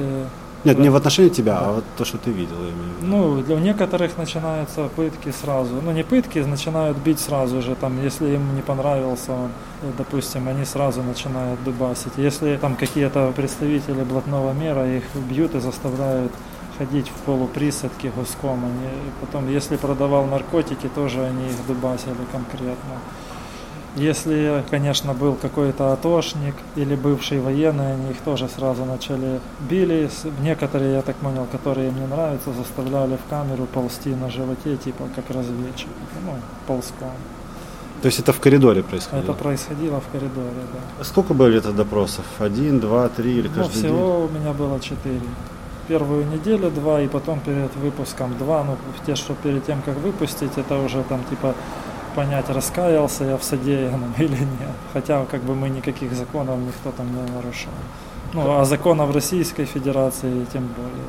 Нет, 0.65 0.77
не 0.77 0.89
в 0.89 0.95
отношении 0.95 1.29
тебя, 1.29 1.57
а 1.59 1.71
вот 1.73 1.83
то, 1.97 2.03
что 2.03 2.17
ты 2.17 2.31
видел. 2.31 2.57
Ну, 3.01 3.41
для 3.41 3.55
некоторых 3.55 4.17
начинаются 4.17 4.89
пытки 4.95 5.31
сразу. 5.31 5.81
Ну, 5.81 5.91
не 5.91 6.03
пытки, 6.03 6.39
начинают 6.39 6.97
бить 6.97 7.19
сразу 7.19 7.61
же. 7.61 7.75
Там, 7.75 8.03
если 8.03 8.35
им 8.35 8.55
не 8.55 8.61
понравился 8.61 9.31
он, 9.31 9.51
допустим, 9.97 10.49
они 10.49 10.65
сразу 10.65 11.01
начинают 11.01 11.63
дубасить. 11.63 12.13
Если 12.17 12.57
там 12.57 12.75
какие-то 12.75 13.31
представители 13.35 14.03
блатного 14.03 14.51
мира, 14.51 14.85
их 14.85 15.03
бьют 15.15 15.55
и 15.55 15.59
заставляют 15.59 16.31
ходить 16.77 17.07
в 17.09 17.25
полуприсадке 17.25 18.11
гуском. 18.15 18.65
Они, 18.65 18.89
потом, 19.21 19.49
если 19.49 19.77
продавал 19.77 20.25
наркотики, 20.25 20.87
тоже 20.93 21.23
они 21.23 21.47
их 21.47 21.67
дубасили 21.67 22.25
конкретно. 22.31 22.95
Если, 23.95 24.63
конечно, 24.69 25.13
был 25.13 25.35
какой-то 25.35 25.93
атошник 25.93 26.55
или 26.75 26.95
бывший 26.95 27.39
военный, 27.41 27.93
они 27.93 28.11
их 28.11 28.17
тоже 28.21 28.47
сразу 28.47 28.85
начали 28.85 29.39
били. 29.69 30.09
Некоторые, 30.41 30.93
я 30.93 31.01
так 31.01 31.15
понял, 31.15 31.47
которые 31.51 31.89
им 31.89 31.99
не 31.99 32.07
нравятся, 32.07 32.53
заставляли 32.53 33.17
в 33.17 33.29
камеру 33.29 33.65
ползти 33.65 34.09
на 34.09 34.29
животе, 34.29 34.77
типа 34.77 35.05
как 35.15 35.29
разведчик, 35.35 35.89
ну, 36.23 36.33
ползком. 36.67 37.11
То 38.01 38.05
есть 38.05 38.19
это 38.19 38.31
в 38.31 38.39
коридоре 38.39 38.81
происходило? 38.83 39.23
Это 39.23 39.33
происходило 39.33 39.99
в 39.99 40.07
коридоре, 40.11 40.61
да. 40.97 41.03
Сколько 41.03 41.33
были 41.33 41.57
это 41.57 41.73
допросов? 41.73 42.25
Один, 42.39 42.79
два, 42.79 43.09
три 43.09 43.39
или 43.39 43.47
Ну, 43.49 43.55
каждый 43.55 43.73
всего 43.73 44.25
у 44.25 44.29
меня 44.29 44.53
было 44.53 44.79
четыре. 44.79 45.19
Первую 45.87 46.25
неделю 46.27 46.69
два, 46.69 47.01
и 47.01 47.07
потом 47.07 47.39
перед 47.39 47.75
выпуском 47.75 48.37
два. 48.37 48.63
Ну, 48.63 48.77
те, 49.05 49.15
что 49.15 49.33
перед 49.33 49.65
тем, 49.65 49.81
как 49.81 49.97
выпустить, 49.97 50.51
это 50.57 50.77
уже 50.77 51.03
там 51.09 51.23
типа 51.29 51.55
понять, 52.19 52.49
раскаялся 52.49 53.23
я 53.23 53.37
в 53.37 53.43
содеянном 53.43 54.13
или 54.17 54.39
нет. 54.39 54.75
Хотя 54.93 55.25
как 55.25 55.41
бы 55.41 55.55
мы 55.55 55.69
никаких 55.69 56.13
законов 56.13 56.59
никто 56.59 56.91
там 56.91 57.07
не 57.07 57.31
нарушал. 57.31 57.71
Ну, 58.33 58.59
а 58.59 58.65
законов 58.65 59.15
Российской 59.15 59.65
Федерации 59.65 60.45
тем 60.51 60.67
более. 60.67 61.07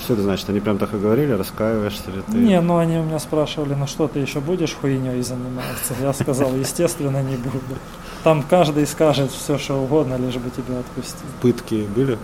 Что 0.00 0.14
это 0.14 0.22
значит? 0.22 0.48
Они 0.48 0.60
прям 0.60 0.78
так 0.78 0.94
и 0.94 0.96
говорили, 0.96 1.32
раскаиваешься 1.32 2.10
ли 2.10 2.22
ты? 2.26 2.38
Не, 2.38 2.60
ну 2.60 2.78
они 2.78 2.98
у 2.98 3.02
меня 3.02 3.18
спрашивали, 3.18 3.74
ну 3.74 3.86
что 3.86 4.08
ты 4.08 4.20
еще 4.20 4.40
будешь 4.40 4.74
хуйней 4.74 5.22
заниматься? 5.22 5.94
Я 6.00 6.12
сказал, 6.12 6.54
естественно, 6.54 7.22
не 7.22 7.36
буду. 7.36 7.76
Там 8.24 8.42
каждый 8.42 8.86
скажет 8.86 9.30
все, 9.30 9.58
что 9.58 9.74
угодно, 9.74 10.14
лишь 10.14 10.36
бы 10.36 10.50
тебя 10.50 10.78
отпустить. 10.78 11.30
Пытки 11.42 11.86
были? 11.94 12.16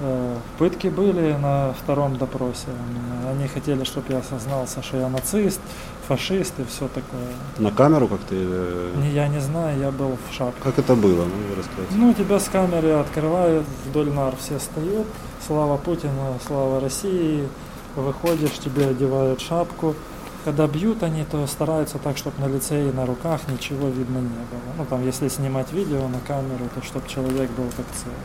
Э, 0.00 0.36
Пытки 0.58 0.88
были 0.88 1.32
на 1.34 1.72
втором 1.72 2.16
допросе. 2.16 2.68
Они 3.30 3.48
хотели, 3.48 3.84
чтобы 3.84 4.06
я 4.12 4.18
осознался, 4.18 4.82
что 4.82 4.96
я 4.98 5.08
нацист, 5.08 5.60
фашист 6.08 6.54
и 6.58 6.64
все 6.64 6.88
такое. 6.88 7.26
На 7.58 7.70
камеру 7.70 8.08
как-то? 8.08 8.34
или- 8.34 8.96
Не, 8.96 9.10
Я 9.14 9.28
не 9.28 9.40
знаю, 9.40 9.78
я 9.80 9.90
был 9.90 10.16
в 10.30 10.34
шапке. 10.34 10.60
Как 10.62 10.78
это 10.78 10.94
было? 10.94 11.24
Ну, 11.24 11.48
вы 11.50 11.56
рассказывайте. 11.56 11.94
Ну, 11.96 12.12
тебя 12.14 12.38
с 12.38 12.48
камеры 12.48 12.90
открывают, 12.92 13.64
вдоль 13.86 14.10
нар 14.10 14.34
все 14.36 14.58
стоят. 14.58 15.06
Слава 15.46 15.76
Путину, 15.76 16.38
слава 16.46 16.80
России. 16.80 17.48
Выходишь, 17.96 18.58
тебе 18.64 18.86
одевают 18.88 19.40
шапку. 19.40 19.94
Когда 20.44 20.66
бьют 20.66 21.02
они, 21.02 21.24
то 21.24 21.46
стараются 21.46 21.98
так, 21.98 22.18
чтобы 22.18 22.38
на 22.40 22.52
лице 22.52 22.88
и 22.88 22.92
на 22.92 23.06
руках 23.06 23.40
ничего 23.48 23.88
видно 23.88 24.18
не 24.18 24.28
было. 24.28 24.74
Ну, 24.76 24.84
там, 24.84 25.04
если 25.06 25.28
снимать 25.28 25.72
видео 25.72 26.06
на 26.08 26.20
камеру, 26.26 26.68
то 26.74 26.82
чтобы 26.82 27.08
человек 27.08 27.50
был 27.52 27.64
как 27.76 27.86
целый. 27.94 28.16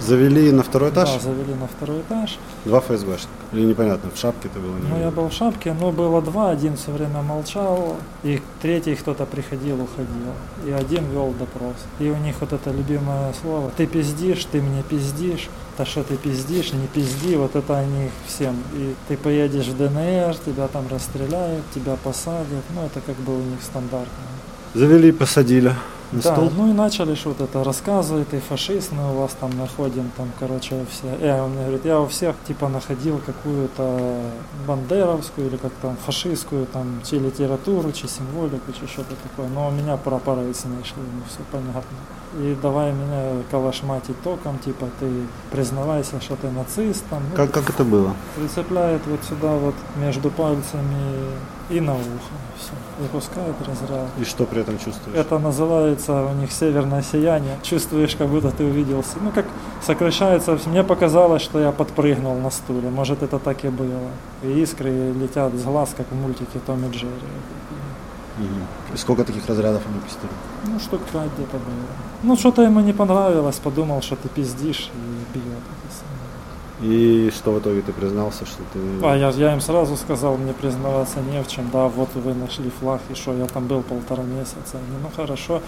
Завели 0.00 0.50
на 0.50 0.62
второй 0.62 0.90
этаж? 0.90 1.12
Да, 1.12 1.20
завели 1.20 1.54
на 1.54 1.68
второй 1.68 2.00
этаж. 2.00 2.38
Два 2.64 2.80
ФСБшника. 2.80 3.28
Или 3.52 3.64
непонятно, 3.66 4.10
в 4.10 4.18
шапке 4.18 4.48
это 4.48 4.58
было? 4.58 4.74
Ну, 4.76 5.00
я 5.00 5.10
был 5.10 5.28
в 5.28 5.32
шапке, 5.32 5.72
но 5.72 5.92
было 5.92 6.20
два, 6.20 6.50
один 6.50 6.76
все 6.76 6.90
время 6.90 7.22
молчал, 7.22 7.96
и 8.22 8.42
третий 8.60 8.94
кто-то 8.96 9.24
приходил, 9.26 9.82
уходил, 9.82 10.34
и 10.66 10.70
один 10.72 11.04
вел 11.10 11.32
допрос. 11.38 11.76
И 12.00 12.10
у 12.10 12.16
них 12.16 12.36
вот 12.40 12.52
это 12.52 12.70
любимое 12.70 13.32
слово 13.40 13.70
«ты 13.76 13.86
пиздишь, 13.86 14.44
ты 14.46 14.60
мне 14.60 14.82
пиздишь», 14.82 15.48
«да 15.78 15.86
что 15.86 16.02
ты 16.02 16.16
пиздишь, 16.16 16.72
не 16.72 16.88
пизди», 16.88 17.36
вот 17.36 17.54
это 17.54 17.78
они 17.78 18.10
всем. 18.26 18.56
И 18.74 18.94
ты 19.06 19.16
поедешь 19.16 19.66
в 19.66 19.76
ДНР, 19.76 20.34
тебя 20.44 20.66
там 20.66 20.86
расстреляют, 20.90 21.64
тебя 21.72 21.96
посадят, 22.02 22.64
ну 22.74 22.84
это 22.84 23.00
как 23.00 23.14
бы 23.16 23.36
у 23.36 23.42
них 23.42 23.62
стандартно. 23.62 24.24
Завели, 24.74 25.12
посадили 25.12 25.72
на 26.12 26.20
Да, 26.22 26.32
стол. 26.34 26.50
ну 26.56 26.70
и 26.70 26.72
начали 26.72 27.14
что 27.14 27.30
вот 27.30 27.40
это 27.40 27.62
рассказывать, 27.64 28.28
ты 28.28 28.40
фашист, 28.40 28.92
мы 28.92 29.14
у 29.14 29.20
вас 29.20 29.32
там 29.40 29.50
находим, 29.58 30.10
там, 30.16 30.30
короче, 30.38 30.84
все. 30.90 31.26
Я, 31.26 31.44
он 31.44 31.50
мне 31.50 31.62
говорит, 31.62 31.84
я 31.84 32.00
у 32.00 32.06
всех, 32.06 32.34
типа, 32.46 32.68
находил 32.68 33.20
какую-то 33.26 34.20
бандеровскую 34.66 35.48
или 35.48 35.56
как 35.56 35.72
там, 35.82 35.96
фашистскую, 36.06 36.66
там, 36.66 37.00
чи 37.04 37.18
литературу, 37.18 37.92
чи 37.92 38.06
символику, 38.08 38.72
чи 38.72 38.86
что-то 38.86 39.14
такое. 39.22 39.48
Но 39.48 39.68
у 39.68 39.70
меня 39.70 39.96
прапоры 39.96 40.52
с 40.54 40.64
ней 40.64 40.82
шли, 40.84 41.02
ну 41.14 41.22
все 41.28 41.40
понятно. 41.52 41.96
И 42.40 42.56
давай 42.62 42.92
меня 42.92 43.42
калашматить 43.50 44.20
током, 44.22 44.58
типа, 44.58 44.86
ты 45.00 45.06
признавайся, 45.50 46.20
что 46.20 46.36
ты 46.36 46.50
нацист, 46.50 47.04
там, 47.10 47.22
ну, 47.30 47.36
Как, 47.36 47.50
как 47.52 47.70
это 47.70 47.84
было? 47.84 48.12
прицепляет 48.36 49.02
вот 49.06 49.20
сюда 49.28 49.56
вот 49.56 49.74
между 49.96 50.30
пальцами 50.30 50.96
и 51.70 51.80
на 51.80 51.94
ухо, 51.94 52.02
все, 52.56 52.72
выпускает 52.98 53.54
разряд. 53.60 54.08
И 54.18 54.24
что 54.24 54.44
при 54.44 54.60
этом 54.60 54.78
чувствуешь? 54.78 55.16
Это 55.16 55.38
называется 55.38 56.24
у 56.24 56.34
них 56.34 56.50
северное 56.50 57.02
сияние. 57.02 57.58
Чувствуешь, 57.62 58.16
как 58.16 58.28
будто 58.28 58.50
ты 58.50 58.64
увиделся. 58.64 59.16
Ну, 59.20 59.30
как 59.30 59.44
сокращается. 59.82 60.58
Мне 60.66 60.82
показалось, 60.82 61.42
что 61.42 61.60
я 61.60 61.72
подпрыгнул 61.72 62.36
на 62.36 62.50
стуле. 62.50 62.88
Может, 62.90 63.22
это 63.22 63.38
так 63.38 63.64
и 63.64 63.68
было. 63.68 64.10
И 64.42 64.60
искры 64.62 65.12
летят 65.12 65.54
с 65.54 65.62
глаз, 65.62 65.94
как 65.96 66.06
в 66.10 66.14
мультике 66.14 66.58
Том 66.66 66.84
и 66.86 66.90
Джерри. 66.90 67.12
Мгм. 68.38 68.66
И 68.94 68.96
сколько 68.96 69.24
таких 69.24 69.46
разрядов 69.46 69.82
они 69.88 70.00
пустили? 70.00 70.30
Ну, 70.64 70.78
штук 70.80 71.00
пять 71.12 71.30
где-то 71.36 71.56
было. 71.56 71.86
Ну, 72.22 72.36
что-то 72.36 72.62
ему 72.62 72.80
не 72.80 72.92
понравилось. 72.92 73.56
Подумал, 73.56 74.00
что 74.00 74.16
ты 74.16 74.28
пиздишь 74.28 74.90
и 74.94 75.38
бьет. 75.38 75.44
это. 75.44 76.17
И 76.81 77.31
что 77.35 77.51
в 77.51 77.59
итоге 77.59 77.81
ты 77.81 77.93
признался, 77.93 78.45
что 78.45 78.63
ты... 78.73 78.79
А 79.03 79.15
я, 79.15 79.29
я 79.29 79.53
им 79.53 79.61
сразу 79.61 79.95
сказал, 79.95 80.37
мне 80.37 80.53
признаваться 80.53 81.19
не 81.21 81.41
в 81.41 81.47
чем. 81.47 81.69
Да, 81.71 81.87
вот 81.87 82.09
вы 82.15 82.33
нашли 82.33 82.69
флаг, 82.69 83.01
и 83.11 83.15
что, 83.15 83.33
я 83.33 83.45
там 83.45 83.67
был 83.67 83.81
полтора 83.81 84.23
месяца. 84.23 84.77
Они, 84.77 84.97
ну 85.01 85.09
хорошо, 85.15 85.61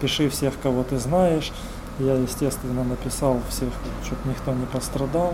пиши 0.00 0.28
всех, 0.28 0.54
кого 0.62 0.82
ты 0.82 0.98
знаешь. 0.98 1.52
Я, 2.00 2.14
естественно, 2.14 2.84
написал 2.84 3.40
всех, 3.48 3.68
чтобы 4.04 4.20
никто 4.26 4.52
не 4.52 4.66
пострадал. 4.66 5.32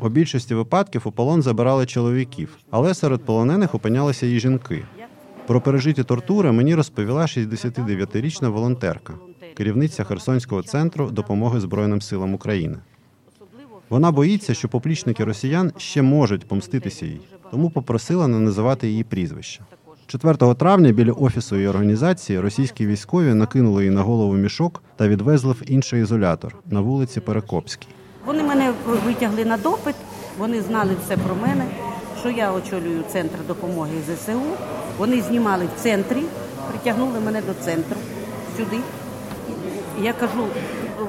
У 0.00 0.08
більшості 0.08 0.54
випадків 0.54 1.02
у 1.04 1.12
полон 1.12 1.42
забирали 1.42 1.86
чоловіків, 1.86 2.48
але 2.70 2.94
серед 2.94 3.24
полонених 3.24 3.74
опинялися 3.74 4.26
і 4.26 4.38
жінки. 4.38 4.84
Про 5.46 5.60
пережиті 5.60 6.04
тортури 6.04 6.52
мені 6.52 6.74
розповіла 6.74 7.22
69-річна 7.22 8.48
волонтерка, 8.48 9.14
керівниця 9.56 10.04
Херсонського 10.04 10.62
центру 10.62 11.10
допомоги 11.10 11.60
Збройним 11.60 12.02
силам 12.02 12.34
України. 12.34 12.78
Вона 13.89 14.11
боїться, 14.11 14.53
що 14.53 14.67
поплічники 14.67 15.23
росіян 15.23 15.71
ще 15.77 16.01
можуть 16.01 16.47
помститися 16.47 17.05
їй, 17.05 17.21
тому 17.51 17.69
попросила 17.69 18.27
не 18.27 18.39
називати 18.39 18.87
її 18.87 19.03
прізвище. 19.03 19.61
4 20.07 20.53
травня 20.53 20.91
біля 20.91 21.11
офісу 21.11 21.55
її 21.55 21.67
організації 21.67 22.39
російські 22.39 22.87
військові 22.87 23.33
накинули 23.33 23.83
їй 23.83 23.89
на 23.89 24.01
голову 24.01 24.33
мішок 24.33 24.83
та 24.95 25.07
відвезли 25.07 25.53
в 25.53 25.71
інший 25.71 26.01
ізолятор 26.01 26.55
на 26.71 26.81
вулиці 26.81 27.19
Перекопській. 27.19 27.87
Вони 28.25 28.43
мене 28.43 28.73
витягли 29.05 29.45
на 29.45 29.57
допит, 29.57 29.95
вони 30.37 30.61
знали 30.61 30.91
все 31.05 31.17
про 31.17 31.35
мене, 31.35 31.65
що 32.19 32.29
я 32.29 32.53
очолюю 32.53 33.03
центр 33.11 33.37
допомоги 33.47 33.91
ЗСУ. 34.07 34.41
Вони 34.97 35.21
знімали 35.21 35.65
в 35.65 35.81
центрі, 35.81 36.23
притягнули 36.69 37.19
мене 37.25 37.41
до 37.41 37.53
центру 37.65 37.97
сюди. 38.57 38.77
Я 40.01 40.13
кажу, 40.13 40.45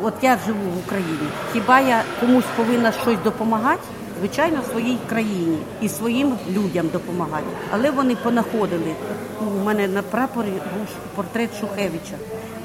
от 0.03 0.15
я 0.23 0.39
живу 0.47 0.71
в 0.75 0.79
Україні. 0.87 1.29
Хіба 1.53 1.81
я 1.81 2.03
комусь 2.21 2.45
повинна 2.57 2.93
щось 2.93 3.19
допомагати? 3.25 3.83
Звичайно, 4.19 4.59
своїй 4.71 4.99
країні 5.09 5.59
і 5.83 5.89
своїм 5.89 6.35
людям 6.51 6.89
допомагати. 6.93 7.47
Але 7.73 7.91
вони 7.91 8.17
понаходили. 8.17 8.95
Ну, 9.41 9.51
У 9.61 9.65
мене 9.65 9.89
на 9.89 10.03
прапорі 10.03 10.49
був 10.49 10.87
портрет 11.15 11.51
Шухевича. 11.61 12.15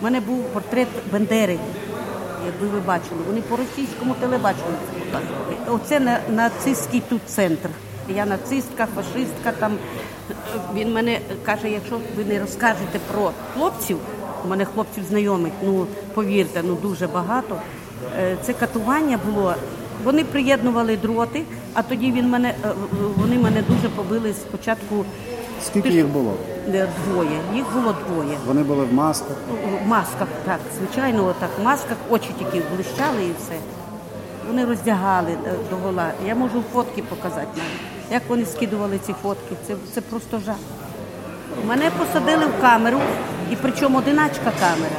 У 0.01 0.03
мене 0.03 0.19
був 0.19 0.43
портрет 0.43 0.87
Бендери 1.11 1.59
якби 2.45 2.67
ви 2.67 2.79
бачили, 2.79 3.21
вони 3.27 3.41
по 3.41 3.55
російському 3.55 4.13
телебаченню. 4.13 4.75
Оце 5.67 5.99
на, 5.99 6.19
нацистський 6.29 7.01
тут 7.09 7.21
центр. 7.25 7.69
Я 8.09 8.25
нацистка, 8.25 8.87
фашистка. 8.95 9.51
Там 9.59 9.77
він 10.75 10.93
мене 10.93 11.19
каже: 11.43 11.69
якщо 11.69 11.99
ви 12.17 12.25
не 12.25 12.39
розкажете 12.39 12.99
про 13.11 13.31
хлопців, 13.53 13.97
у 14.45 14.47
мене 14.47 14.65
хлопців 14.65 15.03
знайомих, 15.03 15.51
ну 15.63 15.87
повірте, 16.15 16.61
ну 16.63 16.75
дуже 16.75 17.07
багато. 17.07 17.55
Е, 18.19 18.37
Це 18.41 18.53
катування 18.53 19.19
було. 19.25 19.55
Вони 20.03 20.23
приєднували 20.23 20.97
дроти, 20.97 21.43
а 21.73 21.81
тоді 21.83 22.11
він 22.11 22.29
мене 22.29 22.49
е, 22.65 22.69
вони 23.17 23.37
мене 23.37 23.61
дуже 23.61 23.89
побили 23.89 24.33
спочатку. 24.33 25.05
Скільки 25.65 25.89
їх 25.89 26.07
було? 26.07 26.33
Е, 26.73 26.87
Двоє. 27.05 27.39
Їх 27.55 27.65
було 27.73 27.95
двоє. 28.07 28.37
Вони 28.47 28.63
були 28.63 28.85
в 28.85 28.93
масках. 28.93 29.37
В 29.83 29.87
масках, 29.87 30.27
так, 30.45 30.59
звичайно, 30.77 31.25
отак, 31.25 31.49
в 31.59 31.63
масках 31.63 31.97
очі 32.09 32.29
тільки 32.39 32.61
блищали 32.75 33.23
і 33.23 33.31
все. 33.39 33.55
Вони 34.47 34.65
роздягали 34.65 35.31
е, 35.31 35.53
до 35.69 35.75
гола. 35.75 36.11
Я 36.27 36.35
можу 36.35 36.63
фотки 36.73 37.01
показати 37.03 37.47
навіть. 37.55 38.11
Як 38.11 38.21
вони 38.27 38.45
скидували 38.45 38.99
ці 39.05 39.15
фотки, 39.23 39.55
це, 39.67 39.73
це 39.93 40.01
просто 40.01 40.39
жах. 40.45 40.55
Мене 41.67 41.91
посадили 41.99 42.45
в 42.45 42.61
камеру, 42.61 42.99
і 43.51 43.55
причому 43.61 43.97
одиначка 43.97 44.51
камера. 44.59 44.95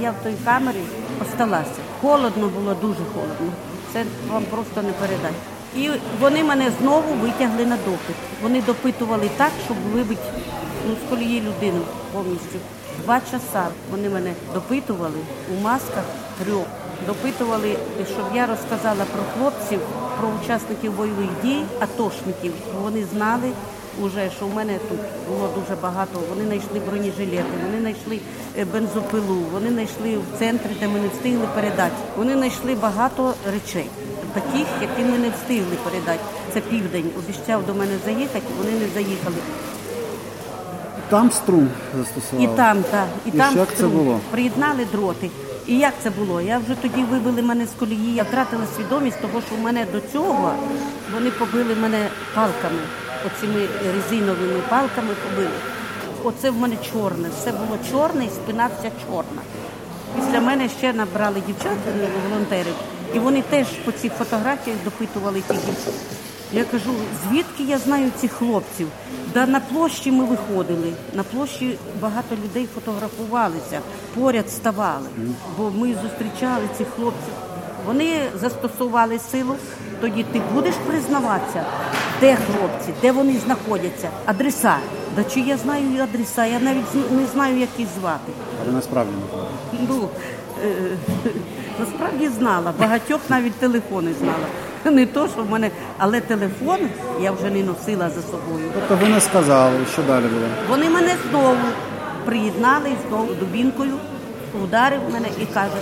Я 0.00 0.10
в 0.10 0.14
той 0.22 0.34
камері 0.44 0.82
осталася. 1.22 1.80
Холодно 2.00 2.48
було, 2.48 2.74
дуже 2.74 3.00
холодно. 3.14 3.52
Це 3.92 4.04
вам 4.30 4.42
просто 4.42 4.82
не 4.82 4.92
передати. 4.92 5.34
І 5.76 5.90
вони 6.20 6.44
мене 6.44 6.70
знову 6.80 7.14
витягли 7.14 7.66
на 7.66 7.76
допит. 7.76 8.16
Вони 8.42 8.62
допитували 8.62 9.30
так, 9.36 9.50
щоб 9.64 9.76
вибити 9.92 10.22
ну, 10.88 10.94
з 10.94 11.10
колії 11.10 11.40
людину 11.40 11.80
повністю. 12.12 12.58
Два 13.04 13.20
часа 13.20 13.66
вони 13.90 14.08
мене 14.08 14.32
допитували 14.54 15.18
у 15.52 15.62
масках 15.62 16.04
трьох. 16.44 16.66
Допитували, 17.06 17.76
щоб 18.12 18.24
я 18.34 18.46
розказала 18.46 19.04
про 19.12 19.22
хлопців, 19.34 19.80
про 20.20 20.28
учасників 20.42 20.96
бойових 20.96 21.28
дій, 21.42 21.62
атошників. 21.80 22.52
Вони 22.82 23.04
знали 23.04 23.52
уже, 24.02 24.30
що 24.36 24.46
в 24.46 24.54
мене 24.54 24.78
тут 24.88 24.98
було 25.28 25.48
дуже 25.60 25.80
багато. 25.82 26.20
Вони 26.30 26.44
знайшли 26.44 26.80
бронежилети, 26.88 27.44
вони 27.66 27.80
знайшли 27.80 28.18
е, 28.58 28.64
бензопилу, 28.64 29.36
вони 29.52 29.68
знайшли 29.68 30.16
в 30.18 30.38
центрі, 30.38 30.70
де 30.80 30.88
ми 30.88 31.00
не 31.00 31.08
встигли 31.08 31.46
передати. 31.54 31.94
Вони 32.16 32.32
знайшли 32.32 32.74
багато 32.74 33.34
речей, 33.52 33.86
таких, 34.34 34.66
які 34.80 35.10
ми 35.10 35.18
не 35.18 35.28
встигли 35.30 35.76
передати. 35.84 36.20
Це 36.54 36.60
південь. 36.60 37.10
Обіцяв 37.18 37.66
до 37.66 37.74
мене 37.74 37.92
заїхати, 38.04 38.46
вони 38.58 38.70
не 38.72 38.86
заїхали. 38.94 39.36
Там 41.08 41.30
струм 41.30 41.68
застосували. 41.98 42.52
І 42.52 42.56
там, 42.56 42.82
так, 42.90 43.06
і, 43.26 43.28
І 43.28 43.32
там 43.32 43.56
як 43.56 43.68
це 43.68 43.74
струм. 43.76 43.90
було? 43.92 44.20
приєднали 44.30 44.86
дроти. 44.92 45.30
І 45.66 45.78
як 45.78 45.92
це 46.02 46.10
було? 46.10 46.40
Я 46.40 46.58
вже 46.58 46.74
тоді 46.74 47.02
вибили 47.02 47.42
мене 47.42 47.66
з 47.66 47.70
колії. 47.78 48.14
Я 48.14 48.22
втратила 48.22 48.62
свідомість, 48.76 49.20
того, 49.20 49.40
що 49.46 49.54
в 49.56 49.60
мене 49.60 49.86
до 49.92 50.00
цього 50.12 50.52
вони 51.14 51.30
побили 51.30 51.74
мене 51.74 52.06
палками, 52.34 52.78
оцими 53.26 53.68
резиновими 53.94 54.60
палками 54.70 55.14
побили. 55.14 55.58
Оце 56.24 56.50
в 56.50 56.56
мене 56.56 56.76
чорне, 56.92 57.28
все 57.40 57.52
було 57.52 57.78
чорне 57.90 58.24
і 58.24 58.28
спина 58.28 58.70
вся 58.78 58.90
чорна. 59.06 59.42
Після 60.16 60.40
мене 60.40 60.68
ще 60.68 60.92
набрали 60.92 61.42
дівчат, 61.46 61.76
е, 61.88 62.08
волонтерів, 62.28 62.74
і 63.14 63.18
вони 63.18 63.42
теж 63.42 63.66
по 63.66 63.92
цих 63.92 64.12
фотографіях 64.12 64.78
допитували 64.84 65.40
тих 65.40 65.56
дівчат. 65.56 65.94
Я 66.52 66.64
кажу, 66.64 66.90
звідки 67.28 67.62
я 67.62 67.78
знаю 67.78 68.10
цих 68.20 68.32
хлопців? 68.32 68.88
Да 69.34 69.46
на 69.46 69.60
площі 69.60 70.12
ми 70.12 70.24
виходили. 70.24 70.92
На 71.14 71.22
площі 71.22 71.78
багато 72.00 72.36
людей 72.44 72.68
фотографувалися, 72.74 73.80
поряд 74.14 74.50
ставали, 74.50 75.08
бо 75.56 75.70
ми 75.70 75.94
зустрічали 76.02 76.68
цих 76.78 76.88
хлопців. 76.88 77.34
Вони 77.86 78.20
застосували 78.40 79.18
силу. 79.18 79.54
Тоді 80.00 80.22
ти 80.22 80.40
будеш 80.54 80.74
признаватися, 80.86 81.64
де 82.20 82.36
хлопці, 82.36 82.92
де 83.02 83.12
вони 83.12 83.38
знаходяться, 83.38 84.08
адреса. 84.26 84.76
Да 85.16 85.24
чи 85.24 85.40
я 85.40 85.56
знаю 85.56 85.84
і 85.96 86.00
адреса? 86.00 86.44
Я 86.46 86.60
навіть 86.60 87.10
не 87.12 87.26
знаю, 87.26 87.58
як 87.58 87.68
їх 87.78 87.88
звати. 88.00 88.32
Але 88.64 88.72
насправді 88.72 89.12
не 89.12 89.30
знаю. 89.32 89.48
Ну, 89.88 90.08
е, 90.64 90.96
насправді 91.80 92.28
знала, 92.28 92.72
багатьох 92.80 93.20
навіть 93.28 93.54
телефони 93.54 94.12
знала. 94.20 94.46
Не 94.96 95.06
то, 95.06 95.28
що 95.28 95.42
в 95.42 95.50
мене, 95.50 95.70
але 95.98 96.20
телефон 96.20 96.78
я 97.20 97.32
вже 97.32 97.50
не 97.50 97.62
носила 97.62 98.10
за 98.10 98.22
собою. 98.22 98.70
Тобто 98.74 99.04
ви 99.04 99.12
не 99.14 99.20
сказали, 99.20 99.76
що 99.92 100.02
далі 100.02 100.24
було? 100.24 100.46
Вони 100.68 100.90
мене 100.90 101.14
знову 101.30 101.56
приєднали 102.24 102.90
знову 103.08 103.34
дубінкою, 103.34 103.94
ударив 104.64 105.00
мене 105.12 105.28
і 105.42 105.46
каже, 105.46 105.76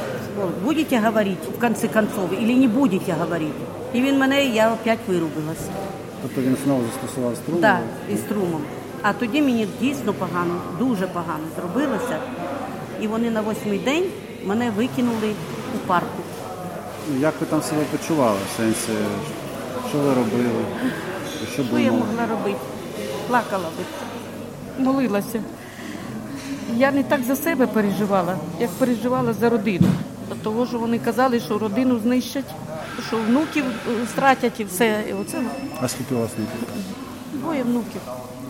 будете 0.65 0.99
говорити 0.99 1.49
в 1.59 1.61
кінці 1.61 1.89
концов, 1.89 2.25
або 2.33 2.53
не 2.53 2.69
будете 2.69 3.13
говорити. 3.13 3.61
І 3.93 4.01
він 4.01 4.19
мене, 4.19 4.45
і 4.45 4.55
я 4.55 4.73
опять 4.73 4.99
вирубилася. 5.09 5.71
Тобто 6.23 6.41
він 6.41 6.57
знову 6.65 6.83
застосував 6.83 7.37
струм? 7.37 7.61
Так, 7.61 7.81
із 8.13 8.21
струмом. 8.21 8.61
А 9.03 9.13
тоді 9.13 9.43
мені 9.43 9.69
дійсно 9.81 10.13
погано, 10.13 10.61
дуже 10.79 11.07
погано 11.07 11.45
зробилося. 11.57 12.19
І 13.01 13.07
вони 13.07 13.31
на 13.31 13.41
восьмий 13.41 13.79
день 13.79 14.05
мене 14.47 14.71
викинули 14.71 15.33
у 15.75 15.79
парку. 15.87 16.23
Ну, 17.11 17.21
Як 17.21 17.35
ви 17.41 17.47
там 17.47 17.63
себе 17.63 17.83
почували? 17.93 18.39
В 18.53 18.57
сенсі, 18.57 18.93
що 19.89 19.99
ви 19.99 20.09
робили? 20.09 20.65
Що 21.55 21.65
Що 21.65 21.79
я 21.79 21.93
могла 21.93 22.27
робити? 22.31 22.59
Плакала 23.29 23.65
би, 23.65 23.85
молилася. 24.85 25.41
Я 26.77 26.93
не 26.93 27.03
так 27.03 27.23
за 27.23 27.37
себе 27.37 27.67
переживала, 27.67 28.37
як 28.61 28.71
переживала 28.71 29.33
за 29.33 29.49
родину. 29.51 29.87
Того, 30.43 30.67
що 30.67 30.79
вони 30.79 30.99
казали, 30.99 31.41
що 31.41 31.59
родину 31.59 31.99
знищать, 31.99 32.45
що 33.09 33.17
внуків 33.17 33.65
е, 33.67 34.07
стратять 34.07 34.61
і 34.61 34.65
все. 34.65 35.05
І 35.11 35.13
оце 35.13 35.43
А 35.81 35.89
скільки 35.89 36.15
у 36.15 36.19
вас 36.19 36.31
внуків? 36.37 36.69
двоє 37.33 37.63
внуків. 37.63 38.01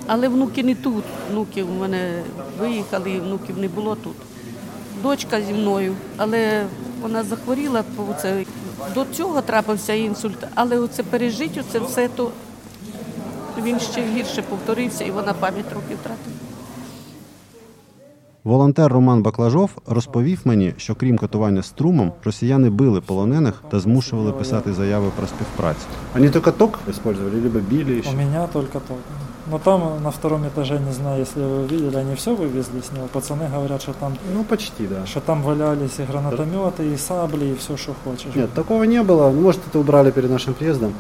Але 0.07 0.29
внуки 0.29 0.63
не 0.63 0.75
тут. 0.75 1.05
Внуки 1.31 1.63
в 1.63 1.71
мене 1.71 2.23
виїхали, 2.61 3.11
і 3.11 3.21
внуків 3.21 3.59
не 3.59 3.69
було 3.69 3.95
тут. 3.95 4.17
Дочка 5.03 5.41
зі 5.43 5.53
мною, 5.53 5.95
але 6.17 6.65
вона 7.03 7.23
захворіла, 7.23 7.85
це 8.23 8.45
до 8.95 9.05
цього 9.05 9.43
трапився 9.43 9.93
інсульт, 9.93 10.47
але 10.55 10.79
оце 10.79 11.03
пережить, 11.03 11.59
оце 11.59 11.79
все 11.79 12.09
то 12.09 12.31
він 13.63 13.81
ще 13.81 14.03
гірше 14.15 14.43
повторився, 14.43 15.05
і 15.05 15.11
вона 15.11 15.33
пам'ять 15.33 15.65
трохи 15.69 15.95
втратила. 15.95 16.37
Волонтер 18.46 18.94
Роман 18.94 19.22
Баклажов 19.22 19.70
розповів 19.88 20.42
мені, 20.46 20.74
що 20.78 20.96
крім 20.96 21.18
катування 21.18 21.64
струмом, 21.64 22.12
росіяни 22.24 22.70
били 22.70 23.02
полонених 23.02 23.64
та 23.70 23.80
змушували 23.80 24.32
писати 24.32 24.74
заяви 24.74 25.08
про 25.18 25.28
співпрацю. 25.28 25.80
Они 26.16 26.30
только 26.30 26.52
ток 26.52 26.80
использовали, 26.90 27.42
либо 27.42 27.60
били 27.60 28.00
еще? 28.00 28.10
У 28.10 28.14
меня 28.18 28.48
только 28.48 28.80
то. 28.80 28.96
Но 29.52 29.60
там 29.60 29.82
на 30.04 30.10
втором 30.10 30.42
этаже, 30.48 30.80
не 30.80 30.94
знаю, 30.94 31.22
если 31.22 31.42
вы 31.44 31.68
видели, 31.68 31.96
они 31.98 32.16
все 32.16 32.36
вывезли 32.36 32.80
с 32.82 32.92
него. 32.92 33.08
Пацаны 33.14 33.48
говорят, 33.56 33.82
что 33.82 33.94
там, 33.94 34.14
Ну, 34.34 34.44
почти, 34.44 34.88
да. 34.88 35.06
что 35.06 35.20
там 35.20 35.44
валялись 35.44 36.00
и 36.00 36.04
гранатометы, 36.04 36.94
и 36.94 36.98
сабли, 36.98 37.46
и 37.46 37.56
все, 37.56 37.78
что 37.78 37.94
хочешь. 38.04 38.36
Нет, 38.36 38.54
такого 38.54 38.84
не 38.86 39.04
было. 39.04 39.32
Ну, 39.32 39.42
Может, 39.42 39.62
это 39.72 39.80
убрали 39.80 40.12
перед 40.12 40.32
нашим 40.32 40.54
приездом. 40.54 40.94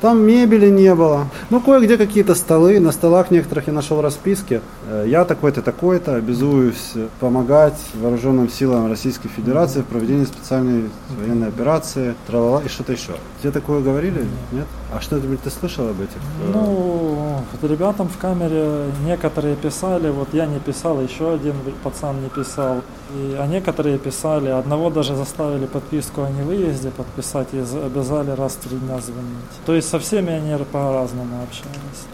Там 0.00 0.20
мебели 0.26 0.68
не 0.68 0.94
было. 0.94 1.26
Ну, 1.48 1.60
кое-где 1.60 1.96
какие-то 1.96 2.34
столы. 2.34 2.78
На 2.80 2.92
столах 2.92 3.30
некоторых 3.30 3.66
я 3.66 3.72
нашел 3.72 4.02
расписки. 4.02 4.60
Э, 4.88 5.04
Я 5.08 5.24
такой-то, 5.24 5.62
такой-то 5.62 6.16
обязуюсь 6.16 6.92
помогать 7.18 7.78
вооруженным 7.94 8.48
силам 8.50 8.90
Российской 8.90 9.28
Федерации 9.28 9.80
в 9.80 9.86
проведении 9.86 10.24
специальной 10.26 10.90
военной 11.18 11.48
операции. 11.48 12.14
Тралала 12.26 12.60
и 12.64 12.68
что-то 12.68 12.92
еще. 12.92 13.12
Тебе 13.42 13.52
такое 13.52 13.80
говорили? 13.80 14.26
Нет? 14.52 14.66
А 14.96 15.00
что 15.00 15.16
это, 15.16 15.26
ты 15.36 15.50
слышал 15.50 15.88
об 15.90 16.00
этих? 16.00 16.16
э, 16.16 16.50
Ну, 16.54 17.40
ребятам 17.62 18.08
в 18.08 18.16
камере 18.16 18.86
некоторые 19.04 19.54
писали, 19.56 20.08
вот 20.10 20.28
я 20.32 20.46
не 20.46 20.58
писал, 20.58 21.00
еще 21.02 21.34
один 21.34 21.54
пацан 21.84 22.22
не 22.22 22.28
писал. 22.30 22.76
И, 23.14 23.36
а 23.38 23.46
некоторые 23.46 23.98
писали, 23.98 24.48
одного 24.48 24.88
даже 24.90 25.14
заставили 25.14 25.66
подписку 25.66 26.22
о 26.22 26.30
невыезде 26.30 26.90
подписать 26.90 27.48
и 27.52 27.60
за- 27.60 27.84
обязали 27.86 28.30
раз 28.30 28.52
в 28.54 28.68
три 28.68 28.78
дня 28.78 28.98
звонить. 29.00 29.54
То 29.66 29.74
есть 29.74 29.88
со 29.88 29.98
всеми 29.98 30.32
они 30.32 30.56
по-разному 30.64 31.42
общались. 31.42 32.06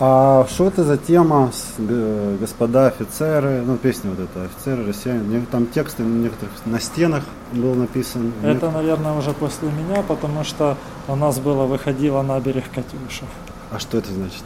А 0.00 0.46
что 0.48 0.68
это 0.68 0.84
за 0.84 0.96
тема, 0.96 1.50
господа 2.40 2.86
офицеры, 2.86 3.62
ну 3.66 3.76
песня 3.76 4.10
вот 4.10 4.20
эта, 4.20 4.44
офицеры, 4.44 4.86
россияне, 4.86 5.20
Не- 5.40 5.46
там 5.46 5.66
тексты 5.66 6.04
на 6.04 6.22
некоторых 6.22 6.52
на 6.66 6.78
стенах 6.78 7.24
был 7.52 7.74
написан. 7.74 8.32
Это, 8.44 8.70
наверное, 8.70 9.14
уже 9.14 9.32
после 9.32 9.68
меня, 9.68 10.02
потому 10.02 10.44
что 10.44 10.76
у 11.08 11.16
нас 11.16 11.40
было, 11.40 11.64
выходило 11.64 12.22
на 12.22 12.38
берег 12.38 12.64
Катюша. 12.72 13.24
А 13.72 13.80
что 13.80 13.98
это 13.98 14.12
значит? 14.12 14.44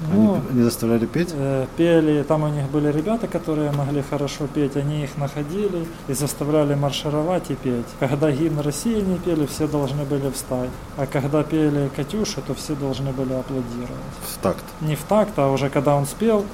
Ну, 0.00 0.34
Они 0.34 0.58
не 0.58 0.62
заставляли 0.62 1.06
петь? 1.06 1.30
Э, 1.32 1.66
пели, 1.76 2.22
там 2.22 2.42
у 2.42 2.48
них 2.48 2.68
были 2.70 2.90
ребята, 2.90 3.26
которые 3.26 3.70
могли 3.72 4.02
хорошо 4.02 4.46
петь, 4.46 4.76
они 4.76 5.04
их 5.04 5.16
находили 5.16 5.86
и 6.08 6.12
заставляли 6.12 6.74
маршировать 6.74 7.50
и 7.50 7.54
петь. 7.54 7.86
Когда 8.00 8.30
гимн 8.30 8.60
России 8.60 9.00
не 9.00 9.18
пели, 9.18 9.46
все 9.46 9.66
должны 9.66 10.04
были 10.04 10.30
встать, 10.30 10.70
а 10.96 11.06
когда 11.06 11.42
пели 11.42 11.90
Катюшу, 11.94 12.42
то 12.46 12.54
все 12.54 12.74
должны 12.74 13.12
были 13.12 13.32
аплодировать. 13.32 14.14
В 14.22 14.38
такт. 14.38 14.64
Не 14.80 14.96
в 14.96 15.02
такт, 15.04 15.38
а 15.38 15.50
уже 15.50 15.70
когда 15.70 15.94
он 15.96 16.06
спел 16.06 16.44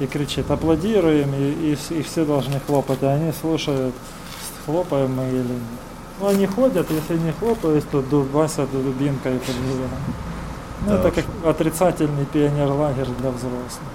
и 0.00 0.06
кричит 0.06 0.50
«аплодируем», 0.50 1.34
и, 1.34 1.72
и, 1.72 1.98
и 1.98 2.02
все 2.02 2.24
должны 2.24 2.58
хлопать, 2.60 3.02
а 3.02 3.14
они 3.14 3.32
слушают, 3.32 3.94
хлопаем 4.64 5.14
мы 5.14 5.28
или 5.28 5.38
нет. 5.38 5.80
Ну, 6.20 6.28
они 6.28 6.46
ходят, 6.46 6.90
если 6.90 7.18
не 7.18 7.32
хлопают, 7.32 7.84
то 7.90 8.00
дубасят 8.02 8.70
дубинкой 8.70 9.38
по 9.38 9.52
дверям. 9.52 9.90
Ну, 10.85 10.91
Да 10.91 10.95
это 10.95 11.07
уж. 11.07 11.13
как 11.15 11.25
отрицательный 11.45 12.25
пионер-лагерь 12.33 13.07
для 13.21 13.29
взрослых. 13.29 13.89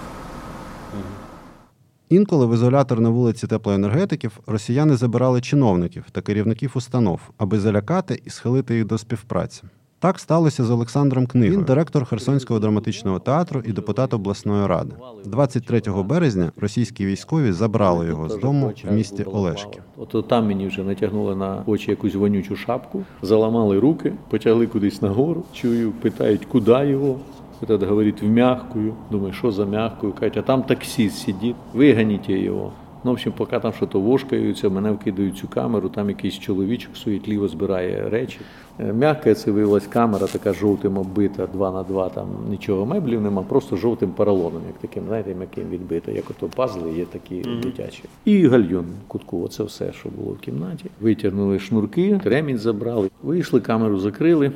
Інколи 2.09 2.47
в 2.47 2.55
ізолятор 2.55 3.01
на 3.01 3.09
вулиці 3.09 3.47
теплоенергетиків 3.47 4.41
росіяни 4.47 4.97
забирали 4.97 5.41
чиновників 5.41 6.05
та 6.13 6.21
керівників 6.21 6.73
установ, 6.75 7.21
аби 7.39 7.61
залякати 7.61 8.21
і 8.25 8.31
схилити 8.31 8.77
їх 8.77 8.85
до 8.87 8.99
співпраці. 8.99 9.63
Так 10.02 10.20
сталося 10.20 10.64
з 10.64 10.72
Олександром 10.72 11.28
Книгою. 11.28 11.58
Він 11.58 11.66
директор 11.66 12.06
Херсонського 12.06 12.60
драматичного 12.60 13.20
театру 13.20 13.62
і 13.66 13.72
депутат 13.72 14.14
обласної 14.14 14.68
ради. 14.68 14.96
23 15.26 15.82
березня 16.04 16.52
російські 16.58 17.06
військові 17.06 17.52
забрали 17.52 18.08
його 18.08 18.30
з 18.30 18.38
дому 18.38 18.74
в 18.84 18.94
місті 18.94 19.24
Олешки. 19.24 19.82
От 19.98 20.28
там 20.28 20.48
мені 20.48 20.68
вже 20.68 20.84
натягнули 20.84 21.36
на 21.36 21.64
очі 21.66 21.92
якусь 21.92 22.16
вонючу 22.16 22.56
шапку, 22.56 23.04
заламали 23.22 23.80
руки, 23.80 24.14
потягли 24.30 24.68
кудись 24.68 25.02
нагору. 25.02 25.44
Чую, 25.54 25.92
питають, 25.92 26.46
куди 26.46 26.88
його. 26.88 27.20
Этот 27.62 27.88
говорить 27.88 28.22
в 28.22 28.26
мягкую. 28.26 28.94
Думаю, 29.12 29.34
що 29.34 29.52
за 29.52 29.66
мягкую? 29.66 30.14
Кажуть, 30.14 30.38
а 30.38 30.42
там 30.42 30.64
таксист 30.64 31.18
сидить, 31.18 31.56
виганіть 31.74 32.30
його. 32.30 32.72
Ну, 33.04 33.12
в 33.12 33.14
общем, 33.14 33.32
поки 33.32 33.60
там 33.60 33.74
щось 33.74 33.94
вошкаються, 33.94 34.70
мене 34.70 34.92
вкидають 34.92 35.38
цю 35.38 35.48
камеру, 35.48 35.90
там 35.90 36.10
якийсь 36.10 36.40
чоловічок 36.40 36.98
суетливо 36.98 37.48
збирає 37.48 38.10
речі. 38.10 38.40
Е, 38.80 38.94
Мягка 38.94 39.34
це 39.34 39.52
виявилась 39.52 39.88
камера, 39.88 40.28
така 40.28 40.54
жовтим 40.54 40.98
оббита, 40.98 41.48
2 41.48 41.72
на 41.72 41.84
2 41.84 42.10
там 42.10 42.28
нічого 42.50 42.86
меблів 42.86 43.22
нема, 43.22 43.42
просто 43.42 43.76
жовтим 43.76 44.10
поролоном, 44.10 44.62
як 44.68 44.78
таким, 44.82 45.04
знаєте, 45.08 45.36
яким 45.42 45.70
відбито, 45.70 46.12
як 46.12 46.30
ото 46.30 46.48
пазли 46.48 46.92
є 46.98 47.06
такі 47.06 47.42
дитячі. 47.64 48.04
І 48.26 48.48
гальйон 48.48 48.86
кутку, 49.08 49.44
оце 49.44 49.64
все, 49.64 49.94
що 49.94 50.10
було 50.10 50.32
в 50.32 50.40
кімнаті. 50.40 50.86
Витягнули 51.02 51.60
шнурки, 51.60 52.22
ремінь 52.24 52.58
забрали, 52.58 53.10
вийшли, 53.24 53.60
камеру 53.60 54.00
закрили. 54.00 54.52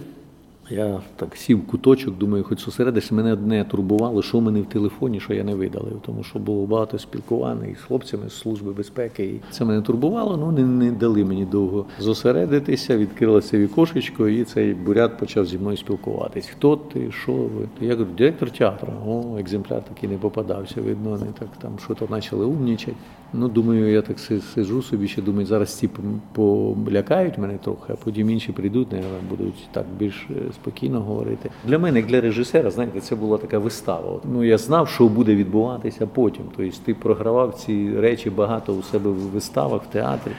Я 0.69 1.02
так 1.15 1.36
сів 1.36 1.60
в 1.60 1.67
куточок, 1.67 2.17
думаю, 2.17 2.43
хоч 2.43 2.65
зосередишся, 2.65 3.15
мене 3.15 3.34
одне 3.34 3.63
турбувало, 3.63 4.21
що 4.21 4.41
мене 4.41 4.62
в 4.62 4.65
телефоні, 4.65 5.19
що 5.19 5.34
я 5.34 5.43
не 5.43 5.56
видалив, 5.56 6.02
тому 6.06 6.23
що 6.23 6.39
було 6.39 6.65
багато 6.65 6.99
спілкування 6.99 7.67
і 7.67 7.76
з 7.76 7.80
хлопцями 7.80 8.30
з 8.30 8.34
служби 8.34 8.73
безпеки. 8.73 9.23
І 9.23 9.41
це 9.52 9.65
мене 9.65 9.82
турбувало, 9.82 10.38
ну 10.38 10.52
не, 10.52 10.63
не 10.63 10.91
дали 10.91 11.26
мені 11.26 11.45
довго 11.45 11.86
зосередитися, 11.99 12.97
відкрилося 12.97 13.58
вікошечко, 13.58 14.28
і 14.28 14.43
цей 14.43 14.73
бурят 14.73 15.19
почав 15.19 15.45
зі 15.45 15.58
мною 15.58 15.78
спілкуватись. 15.78 16.47
Хто 16.47 16.76
ти, 16.76 17.12
що 17.12 17.32
ви? 17.32 17.67
Я 17.82 17.91
говорю, 17.91 18.12
директор 18.17 18.52
театру. 18.52 18.93
О, 19.08 19.38
екземпляр 19.39 19.84
такий 19.84 20.10
не 20.10 20.17
попадався, 20.17 20.82
видно, 20.82 21.10
вони 21.10 21.28
так 21.39 21.49
там 21.62 21.71
щось 21.80 21.97
почали 22.10 22.45
умнічати. 22.45 22.97
Ну, 23.33 23.47
думаю, 23.47 23.91
я 23.91 24.01
так 24.01 24.19
си- 24.19 24.41
сиджу 24.41 24.81
собі, 24.81 25.07
ще 25.07 25.21
думаю, 25.21 25.45
зараз 25.45 25.73
ці 25.73 25.89
полякають 26.33 27.37
мене 27.37 27.57
трохи, 27.57 27.93
а 27.93 27.95
потім 27.95 28.29
інші 28.29 28.51
прийдуть, 28.51 28.91
наверное, 28.91 29.21
будуть 29.29 29.67
так 29.71 29.85
більш 29.99 30.27
е, 30.29 30.33
спокійно 30.53 31.01
говорити. 31.01 31.49
Для 31.67 31.79
мене, 31.79 31.99
як 31.99 32.07
для 32.07 32.21
режисера, 32.21 32.71
знаєте, 32.71 32.99
це 32.99 33.15
була 33.15 33.37
така 33.37 33.59
вистава. 33.59 34.19
Ну, 34.33 34.43
я 34.43 34.57
знав, 34.57 34.87
що 34.89 35.07
буде 35.07 35.35
відбуватися 35.35 36.07
потім. 36.07 36.43
Тобто 36.57 36.77
ти 36.85 36.93
програвав 36.93 37.53
ці 37.53 37.99
речі 37.99 38.29
багато 38.29 38.73
у 38.73 38.81
себе 38.83 39.09
в 39.09 39.13
виставах, 39.15 39.83
в 39.83 39.87
театрі, 39.87 40.31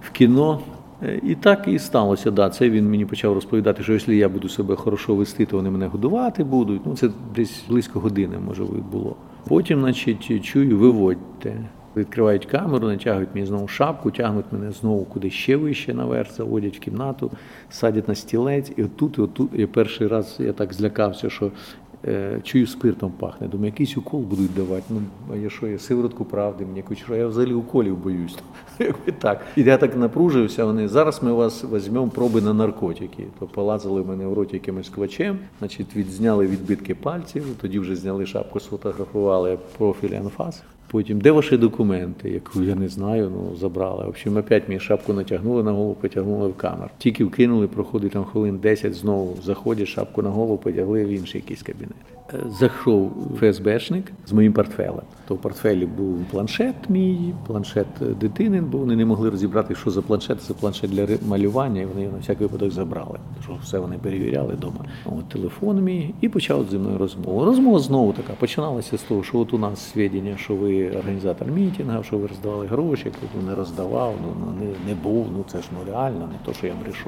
в 0.00 0.10
кіно. 0.10 0.60
Е, 1.02 1.20
І 1.22 1.34
так 1.34 1.68
і 1.68 1.78
сталося. 1.78 2.30
Да. 2.30 2.50
Це 2.50 2.70
він 2.70 2.90
мені 2.90 3.04
почав 3.06 3.34
розповідати, 3.34 3.82
що 3.82 3.92
якщо 3.92 4.12
я 4.12 4.28
буду 4.28 4.48
себе 4.48 4.76
хорошо 4.76 5.14
вести, 5.14 5.46
то 5.46 5.56
вони 5.56 5.70
мене 5.70 5.86
годувати 5.86 6.44
будуть. 6.44 6.80
Ну, 6.86 6.96
це 6.96 7.08
десь 7.36 7.64
близько 7.68 8.00
години, 8.00 8.36
може, 8.46 8.64
було. 8.92 9.16
Потім, 9.48 9.80
значить, 9.80 10.44
чую, 10.44 10.78
виводьте. 10.78 11.56
Відкривають 11.96 12.46
камеру, 12.46 12.88
натягують 12.88 13.28
мені 13.34 13.46
знову 13.46 13.68
шапку, 13.68 14.10
тягнуть 14.10 14.44
мене 14.52 14.72
знову 14.72 15.04
куди 15.04 15.30
ще 15.30 15.56
вище 15.56 15.94
наверх, 15.94 16.32
заводять 16.32 16.76
в 16.76 16.80
кімнату, 16.80 17.30
садять 17.70 18.08
на 18.08 18.14
стілець. 18.14 18.72
І 18.76 18.84
отут, 18.84 19.18
і 19.18 19.20
отут, 19.20 19.50
я 19.54 19.66
перший 19.66 20.06
раз 20.06 20.36
я 20.38 20.52
так 20.52 20.74
злякався, 20.74 21.30
що 21.30 21.50
е, 22.06 22.40
чую, 22.42 22.66
спиртом 22.66 23.12
пахне. 23.18 23.48
Думаю, 23.48 23.66
якийсь 23.66 23.96
укол 23.96 24.20
будуть 24.20 24.54
давати. 24.54 24.84
Ну, 24.90 25.00
а 25.32 25.36
я 25.36 25.50
що, 25.50 25.66
я 25.66 25.78
сиворотку 25.78 26.24
правди, 26.24 26.64
мені 26.64 26.76
якусь, 26.76 26.98
що 26.98 27.16
я 27.16 27.26
взагалі 27.26 27.52
уколів 27.52 27.96
боюсь. 27.96 28.38
Якби 28.78 29.12
так. 29.18 29.40
І 29.56 29.62
я 29.62 29.76
так 29.76 29.96
напружився, 29.96 30.64
вони, 30.64 30.88
зараз 30.88 31.22
ми 31.22 31.32
вас 31.32 31.64
візьмемо 31.72 32.08
проби 32.08 32.40
на 32.40 32.54
наркотики. 32.54 33.26
То 33.38 33.46
полазили 33.46 34.04
мене 34.04 34.26
в 34.26 34.32
роті 34.32 34.56
якимось 34.56 34.88
квачем, 34.88 35.38
значить, 35.58 35.96
від, 35.96 36.10
зняли 36.10 36.46
відбитки 36.46 36.94
пальців, 36.94 37.46
тоді 37.60 37.78
вже 37.78 37.96
зняли 37.96 38.26
шапку, 38.26 38.60
сфотографували 38.60 39.58
профіль 39.78 40.14
анфас. 40.14 40.62
Потім, 40.92 41.20
де 41.20 41.30
ваші 41.30 41.56
документи, 41.56 42.30
яку 42.30 42.62
я 42.62 42.74
не 42.74 42.88
знаю, 42.88 43.32
ну 43.36 43.56
забрали. 43.56 44.04
В 44.04 44.08
общем, 44.08 44.36
опять 44.36 44.68
мені 44.68 44.80
шапку 44.80 45.12
натягнули 45.12 45.62
на 45.62 45.72
голову, 45.72 45.94
потягнули 45.94 46.48
в 46.48 46.54
камеру. 46.54 46.90
Тільки 46.98 47.24
вкинули, 47.24 47.66
проходить 47.66 48.12
там 48.12 48.24
хвилин 48.24 48.58
10, 48.58 48.94
знову 48.94 49.36
заходять, 49.42 49.88
шапку 49.88 50.22
на 50.22 50.30
голову, 50.30 50.58
потягли 50.58 51.04
в 51.04 51.08
інший 51.08 51.40
якийсь 51.40 51.62
кабінет. 51.62 52.11
Е, 52.34 52.36
Зайшов 52.58 53.12
ФСБшник 53.40 54.12
з 54.26 54.32
моїм 54.32 54.52
портфелем. 54.52 55.02
То 55.28 55.34
в 55.34 55.38
портфелі 55.38 55.86
був 55.86 56.24
планшет 56.30 56.74
мій, 56.88 57.34
планшет 57.46 57.86
дитини, 58.20 58.60
бо 58.60 58.78
вони 58.78 58.96
не 58.96 59.04
могли 59.04 59.30
розібрати, 59.30 59.74
що 59.74 59.90
за 59.90 60.02
планшет, 60.02 60.42
це 60.42 60.54
планшет 60.54 60.90
для 60.90 61.06
малювання, 61.28 61.80
і 61.80 61.86
вони 61.86 62.02
його 62.02 62.12
на 62.12 62.20
всякий 62.20 62.46
випадок 62.46 62.70
забрали. 62.70 63.18
Що 63.44 63.58
все 63.62 63.78
вони 63.78 63.96
перевіряли 63.98 64.54
вдома. 64.54 64.84
От 65.06 65.28
телефон 65.28 65.82
мій 65.82 66.14
і 66.20 66.28
почав 66.28 66.66
зі 66.70 66.78
мною 66.78 66.98
розмову. 66.98 67.44
Розмова 67.44 67.78
знову 67.78 68.12
така 68.12 68.32
починалася 68.32 68.98
з 68.98 69.02
того, 69.02 69.22
що 69.22 69.38
от 69.38 69.54
у 69.54 69.58
нас 69.58 69.80
свідчення, 69.80 70.36
що 70.36 70.54
ви 70.54 70.90
організатор 70.90 71.48
мітингу, 71.48 72.02
що 72.02 72.18
ви 72.18 72.26
роздавали 72.26 72.66
гроші, 72.66 73.12
я 73.36 73.48
не 73.48 73.54
роздавав, 73.54 74.14
ну 74.22 74.32
ну, 74.40 74.52
не, 74.60 74.88
не 74.88 75.00
був. 75.02 75.26
Ну 75.32 75.44
це 75.52 75.58
ж 75.58 75.64
ну 75.72 75.92
реально, 75.92 76.18
не 76.18 76.38
то, 76.44 76.52
що 76.52 76.66
я 76.66 76.72
брешу. 76.84 77.06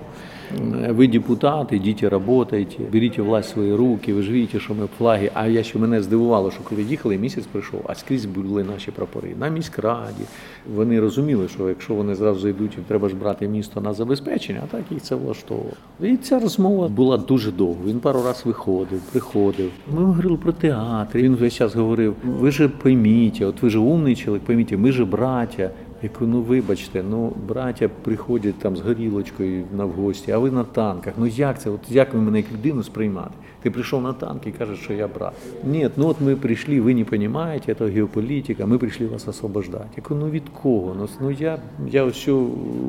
Е, 0.84 0.92
Ви 0.92 1.08
депутат, 1.08 1.72
ідіть 1.72 2.08
працюйте, 2.08 2.84
беріть 2.92 3.18
власть 3.18 3.48
свої 3.50 3.74
руки, 3.74 4.14
ви 4.14 4.22
ж 4.22 4.32
бачите, 4.32 4.60
що 4.60 4.74
ми 4.74 4.86
флаги. 5.04 5.30
А 5.34 5.46
я 5.46 5.62
ще 5.62 5.78
мене 5.78 6.02
здивувало, 6.02 6.50
що 6.50 6.60
коли 6.62 6.82
їхали, 6.82 7.18
місяць 7.18 7.44
пройшов, 7.52 7.80
а 7.86 7.94
скрізь 7.94 8.24
були 8.24 8.64
наші 8.64 8.90
прапори 8.90 9.34
на 9.38 9.48
міськраді. 9.48 10.24
Вони 10.74 11.00
розуміли, 11.00 11.48
що 11.48 11.68
якщо 11.68 11.94
вони 11.94 12.14
зразу 12.14 12.40
зайдуть, 12.40 12.76
їм 12.76 12.84
треба 12.88 13.08
ж 13.08 13.14
брати 13.14 13.48
місто 13.48 13.80
на 13.80 13.94
забезпечення, 13.94 14.60
а 14.64 14.66
так 14.66 14.82
їх 14.90 15.02
це 15.02 15.14
влаштовувало. 15.14 15.76
І 16.00 16.16
ця 16.16 16.38
розмова 16.38 16.88
була 16.88 17.16
дуже 17.16 17.52
довго. 17.52 17.76
Він 17.86 18.00
пару 18.00 18.22
разів 18.22 18.46
виходив, 18.46 19.00
приходив. 19.00 19.70
Ми 19.94 20.04
говорили 20.04 20.36
про 20.36 20.52
театр. 20.52 21.18
Він 21.18 21.34
весь 21.34 21.54
час 21.54 21.74
говорив: 21.74 22.14
ви 22.24 22.50
же 22.50 22.68
пойміть, 22.68 23.42
от 23.42 23.62
ви 23.62 23.70
же 23.70 23.78
умний 23.78 24.16
чоловік, 24.16 24.44
пойміть, 24.44 24.72
ми 24.72 24.92
же 24.92 25.04
браття. 25.04 25.70
Я 26.04 26.10
кажу, 26.10 26.26
ну 26.26 26.42
вибачте, 26.42 27.02
ну 27.02 27.32
браття 27.48 27.88
приходять 27.88 28.58
там 28.58 28.76
з 28.76 28.80
горілочкою 28.80 29.64
на 29.76 29.84
в 29.84 29.90
гості, 29.90 30.32
а 30.32 30.38
ви 30.38 30.50
на 30.50 30.64
танках. 30.64 31.14
Ну 31.18 31.26
як 31.26 31.60
це? 31.60 31.70
От 31.70 31.80
як 31.90 32.14
ви 32.14 32.20
мене 32.20 32.38
як 32.38 32.52
людину 32.52 32.82
сприймати? 32.82 33.30
Ти 33.62 33.70
прийшов 33.70 34.02
на 34.02 34.12
танк 34.12 34.46
і 34.46 34.52
кажеш, 34.52 34.78
що 34.78 34.92
я 34.92 35.08
брат. 35.08 35.32
Ні, 35.64 35.90
ну 35.96 36.06
от 36.06 36.20
ми 36.20 36.36
прийшли, 36.36 36.80
ви 36.80 36.94
не 36.94 37.04
розумієте, 37.04 37.74
це 37.74 37.86
геополітика, 37.86 38.66
ми 38.66 38.78
прийшли 38.78 39.06
вас 39.06 39.28
освобождати. 39.28 39.88
Я 39.96 40.02
кажу, 40.02 40.20
ну 40.20 40.30
від 40.30 40.42
кого? 40.62 40.96
Ну, 40.98 41.08
ну 41.20 41.30
я, 41.30 41.58
я 41.90 42.04
ось 42.04 42.28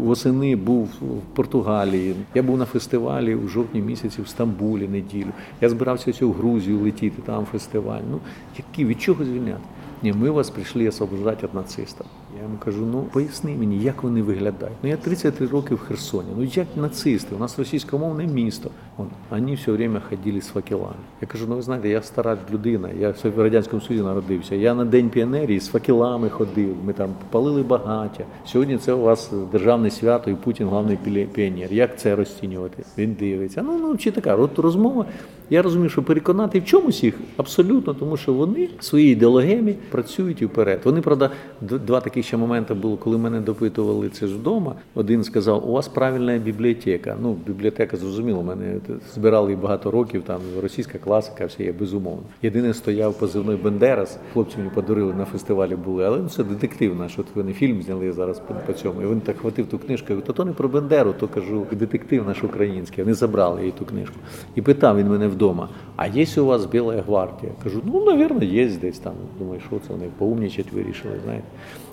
восени 0.04 0.56
був 0.56 0.90
в 1.02 1.36
Португалії, 1.36 2.16
я 2.34 2.44
був 2.44 2.58
на 2.58 2.66
фестивалі 2.66 3.36
у 3.36 3.48
жовтні 3.48 3.82
місяці 3.82 4.22
в 4.22 4.28
Стамбулі 4.28 4.88
неділю. 4.88 5.30
Я 5.62 5.70
збирався 5.70 6.12
ось 6.12 6.22
в 6.22 6.32
Грузію 6.32 6.80
летіти, 6.80 7.22
там 7.26 7.46
фестиваль. 7.46 8.02
Ну 8.12 8.20
які, 8.58 8.86
від 8.86 9.02
чого 9.02 9.26
звільняти? 9.26 9.62
Ні, 10.04 10.14
ми 10.14 10.30
вас 10.30 10.50
прийшли 10.50 10.88
освобождати 10.88 11.48
від 11.48 11.54
нацистів. 11.54 12.06
Я 12.38 12.44
йому 12.44 12.58
кажу, 12.66 12.86
ну 12.92 13.02
поясни 13.02 13.56
мені, 13.56 13.80
як 13.80 14.04
вони 14.04 14.22
виглядають. 14.22 14.78
Ну 14.84 14.90
я 14.90 14.98
33 14.98 15.48
роки 15.48 15.76
в 15.76 15.80
Херсоні. 15.80 16.28
Ну 16.38 16.44
як 16.44 16.68
нацисти? 16.76 17.36
У 17.36 17.40
нас 17.40 17.60
російськомовне 17.60 18.26
місто. 18.26 18.70
От, 18.98 19.08
вони 19.30 19.56
все 19.56 19.72
время 19.72 20.02
ходили 20.10 20.42
з 20.42 20.48
факелами. 20.48 20.96
Я 21.22 21.28
кажу, 21.28 21.46
ну 21.50 21.56
ви 21.56 21.62
знаєте, 21.62 21.90
я 21.90 22.02
стара 22.02 22.38
людина, 22.54 22.90
я 23.00 23.14
в 23.36 23.40
Радянському 23.42 23.82
Союзі 23.82 24.04
народився. 24.04 24.56
Я 24.56 24.74
на 24.74 24.86
День 24.86 25.10
піонерії 25.10 25.60
з 25.60 25.68
факелами 25.68 26.30
ходив, 26.30 26.76
ми 26.86 26.94
там 26.94 27.10
палили 27.30 27.64
багаття. 27.64 28.24
Сьогодні 28.46 28.78
це 28.78 28.94
у 28.94 29.02
вас 29.02 29.32
державне 29.52 29.92
свято 29.92 30.32
і 30.32 30.36
Путін 30.36 30.68
головний 30.68 30.98
піонер. 31.34 31.74
Як 31.74 32.00
це 32.00 32.16
розцінювати? 32.16 32.84
Він 32.98 33.14
дивиться. 33.20 33.64
Ну, 33.64 33.78
ну 33.78 33.98
чи 33.98 34.12
така 34.12 34.36
от 34.36 34.60
розмова. 34.60 35.06
Я 35.50 35.62
розумію, 35.62 35.90
що 35.90 36.04
переконати 36.04 36.60
в 36.60 36.66
чомусь 36.66 37.04
їх 37.04 37.20
абсолютно, 37.38 37.94
тому 37.94 38.18
що 38.18 38.34
вони 38.34 38.70
своїй 38.80 39.12
ідеологемі 39.12 39.76
працюють 39.92 40.42
і 40.42 40.46
вперед. 40.46 40.82
Вони, 40.84 41.02
правда, 41.02 41.30
два 41.62 42.00
такі 42.00 42.24
ще 42.24 42.38
моменти 42.38 42.74
було, 42.74 42.98
коли 42.98 43.18
мене 43.18 43.40
допитували 43.40 44.10
це 44.10 44.28
ж 44.28 44.36
вдома. 44.36 44.76
Один 44.96 45.24
сказав, 45.24 45.70
у 45.70 45.72
вас 45.72 45.88
правильна 45.88 46.38
бібліотека. 46.38 47.18
Ну, 47.22 47.38
бібліотека 47.48 47.98
зрозуміло, 47.98 48.44
мене 48.44 48.76
збирали 49.14 49.56
багато 49.56 49.92
років, 49.92 50.24
там 50.24 50.42
російська 50.62 50.98
класика, 50.98 51.46
все 51.46 51.64
є 51.64 51.72
безумовно. 51.72 52.24
Єдине 52.42 52.74
стояв 52.74 53.20
позивний 53.20 53.58
Бендерас. 53.58 54.18
Хлопці 54.34 54.58
мені 54.58 54.70
подарили 54.70 55.14
на 55.14 55.26
фестивалі 55.26 55.76
були, 55.76 56.06
але 56.06 56.18
ну, 56.18 56.30
це 56.30 56.44
детектив 56.44 56.96
наш. 56.96 57.20
От 57.20 57.26
вони 57.36 57.54
фільм 57.54 57.82
зняли 57.82 58.12
зараз 58.12 58.40
по, 58.40 58.54
по 58.54 58.74
цьому. 58.74 59.02
І 59.02 59.06
він 59.06 59.22
так 59.22 59.38
хватив 59.38 59.68
ту 59.68 59.80
книжку. 59.80 60.08
Кажу, 60.08 60.22
то 60.22 60.46
не 60.46 60.52
про 60.52 60.70
Бендеру, 60.70 61.14
то 61.20 61.28
кажу, 61.28 61.68
детектив 61.72 62.28
наш 62.28 62.44
український. 62.44 63.04
Вони 63.04 63.14
забрали 63.14 63.60
її 63.60 63.72
ту 63.72 63.86
книжку. 63.86 64.16
І 64.56 64.62
питав 64.62 64.98
він 64.98 65.08
мене 65.08 65.28
вдома: 65.28 65.70
а 65.96 66.08
є 66.08 66.26
у 66.38 66.46
вас 66.46 66.66
Біла 66.66 67.02
гвардія? 67.02 67.52
Кажу, 67.64 67.82
ну, 67.86 68.06
навірно, 68.06 68.44
є 68.44 68.70
десь 68.82 69.00
там. 69.00 69.14
Думаю, 69.40 69.62
що 69.68 69.75
це 69.88 69.94
вони 69.94 70.06
поумнічать 70.18 70.72
вирішили, 70.74 71.14
знаєте. 71.24 71.46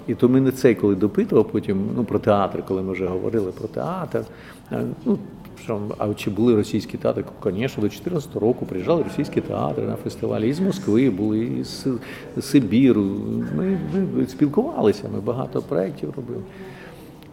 І 0.06 0.14
то 0.14 0.28
мене 0.28 0.50
цей, 0.50 0.74
коли 0.74 0.94
допитував, 0.94 1.48
потім 1.48 1.88
ну, 1.96 2.04
про 2.04 2.18
театр, 2.18 2.62
коли 2.68 2.82
ми 2.82 2.92
вже 2.92 3.06
говорили 3.06 3.52
про 3.52 3.68
театр. 3.68 4.24
е, 4.72 4.84
Ну, 5.06 5.18
а 5.98 6.14
чи 6.14 6.30
були 6.30 6.56
російські 6.56 6.98
театри? 6.98 7.24
Звісно, 7.44 7.82
до 7.82 7.88
14 7.88 8.36
року 8.36 8.66
приїжджали 8.66 9.02
російські 9.02 9.40
театри 9.40 9.84
на 9.84 9.96
фестивалі. 9.96 10.48
І 10.48 10.52
з 10.52 10.60
Москви 10.60 11.10
були, 11.10 11.38
і 11.44 11.64
з 11.64 11.86
Сибіру. 12.40 13.02
Ми, 13.56 13.78
ми 14.16 14.26
спілкувалися, 14.26 15.04
ми 15.14 15.20
багато 15.20 15.62
проєктів 15.62 16.12
робили. 16.16 16.40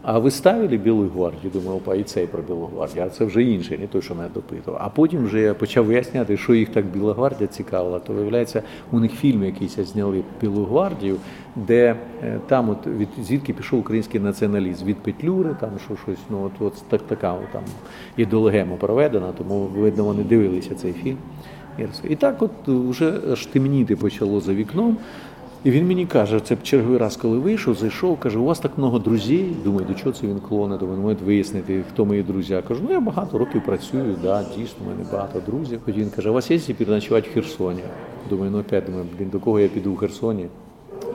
А 0.02 0.18
ви 0.18 0.30
ставили 0.30 0.76
Білу 0.76 1.08
гвардію? 1.14 1.50
Думаю, 1.52 1.76
опа, 1.76 1.94
і 1.94 2.02
цей 2.02 2.26
про 2.26 2.42
Білу 2.42 2.70
гвардію, 2.74 3.04
а 3.06 3.10
це 3.10 3.24
вже 3.24 3.42
інший, 3.42 3.78
не 3.78 3.86
той, 3.86 4.02
що 4.02 4.14
мене 4.14 4.28
допитував. 4.34 4.80
А 4.84 4.88
потім 4.88 5.24
вже 5.24 5.40
я 5.40 5.54
почав 5.54 5.84
виясняти, 5.84 6.36
що 6.36 6.54
їх 6.54 6.68
так 6.68 6.86
Біла 6.86 7.14
гвардія 7.14 7.46
цікавила. 7.46 7.98
То 7.98 8.12
виявляється, 8.12 8.62
у 8.92 9.00
них 9.00 9.12
фільм 9.12 9.44
якийсь 9.44 9.76
зняли 9.76 10.22
Білу 10.40 10.64
гвардію, 10.64 11.16
де 11.56 11.96
е, 12.24 12.40
там, 12.46 12.70
от 12.70 12.86
від 12.86 13.08
звідки 13.22 13.52
пішов 13.52 13.80
український 13.80 14.20
націоналізм 14.20 14.86
від 14.86 14.96
Петлюри, 14.96 15.56
там 15.60 15.70
що 15.84 15.96
щось, 15.96 16.24
ну 16.30 16.42
от, 16.44 16.52
от 16.60 16.82
так 16.88 17.02
така 17.02 17.32
от, 17.32 17.52
там 17.52 17.62
ідеологема 18.16 18.76
проведена, 18.76 19.32
тому 19.38 19.64
видно, 19.64 20.04
вони 20.04 20.22
дивилися 20.22 20.74
цей 20.74 20.92
фільм. 20.92 21.18
І 22.08 22.16
так, 22.16 22.42
от 22.42 22.50
вже 22.66 23.12
аж 23.32 23.46
темніти 23.46 23.96
почало 23.96 24.40
за 24.40 24.54
вікном. 24.54 24.96
І 25.64 25.70
він 25.70 25.86
мені 25.86 26.06
каже, 26.06 26.40
це 26.40 26.56
черговий 26.62 26.98
раз, 26.98 27.16
коли 27.16 27.38
вийшов, 27.38 27.74
зайшов, 27.74 28.18
каже, 28.18 28.38
у 28.38 28.44
вас 28.44 28.58
так 28.58 28.78
много 28.78 28.98
друзів. 28.98 29.62
Думаю, 29.64 29.86
до 29.86 29.94
чого 29.94 30.12
це 30.12 30.26
він 30.26 30.40
клоне, 30.40 30.78
то 30.78 30.86
він 30.86 31.16
вияснити, 31.24 31.84
хто 31.92 32.04
мої 32.04 32.22
друзі. 32.22 32.52
Я 32.52 32.62
кажу, 32.62 32.80
ну 32.84 32.92
я 32.92 33.00
багато 33.00 33.38
років 33.38 33.64
працюю, 33.64 34.16
да, 34.22 34.44
дійсно, 34.56 34.76
у 34.86 34.90
мене 34.90 35.04
багато 35.12 35.40
друзів. 35.46 35.80
Тоді 35.86 36.00
він 36.00 36.10
каже, 36.10 36.30
у 36.30 36.32
вас 36.32 36.50
є 36.50 36.74
переночувати 36.74 37.30
в 37.30 37.32
Херсоні? 37.32 37.80
Думаю, 38.30 38.50
ну 38.50 38.58
опять 38.60 38.86
думаю, 38.86 39.04
блін, 39.18 39.28
до 39.28 39.40
кого 39.40 39.60
я 39.60 39.68
піду 39.68 39.92
в 39.92 39.96
Херсоні? 39.96 40.46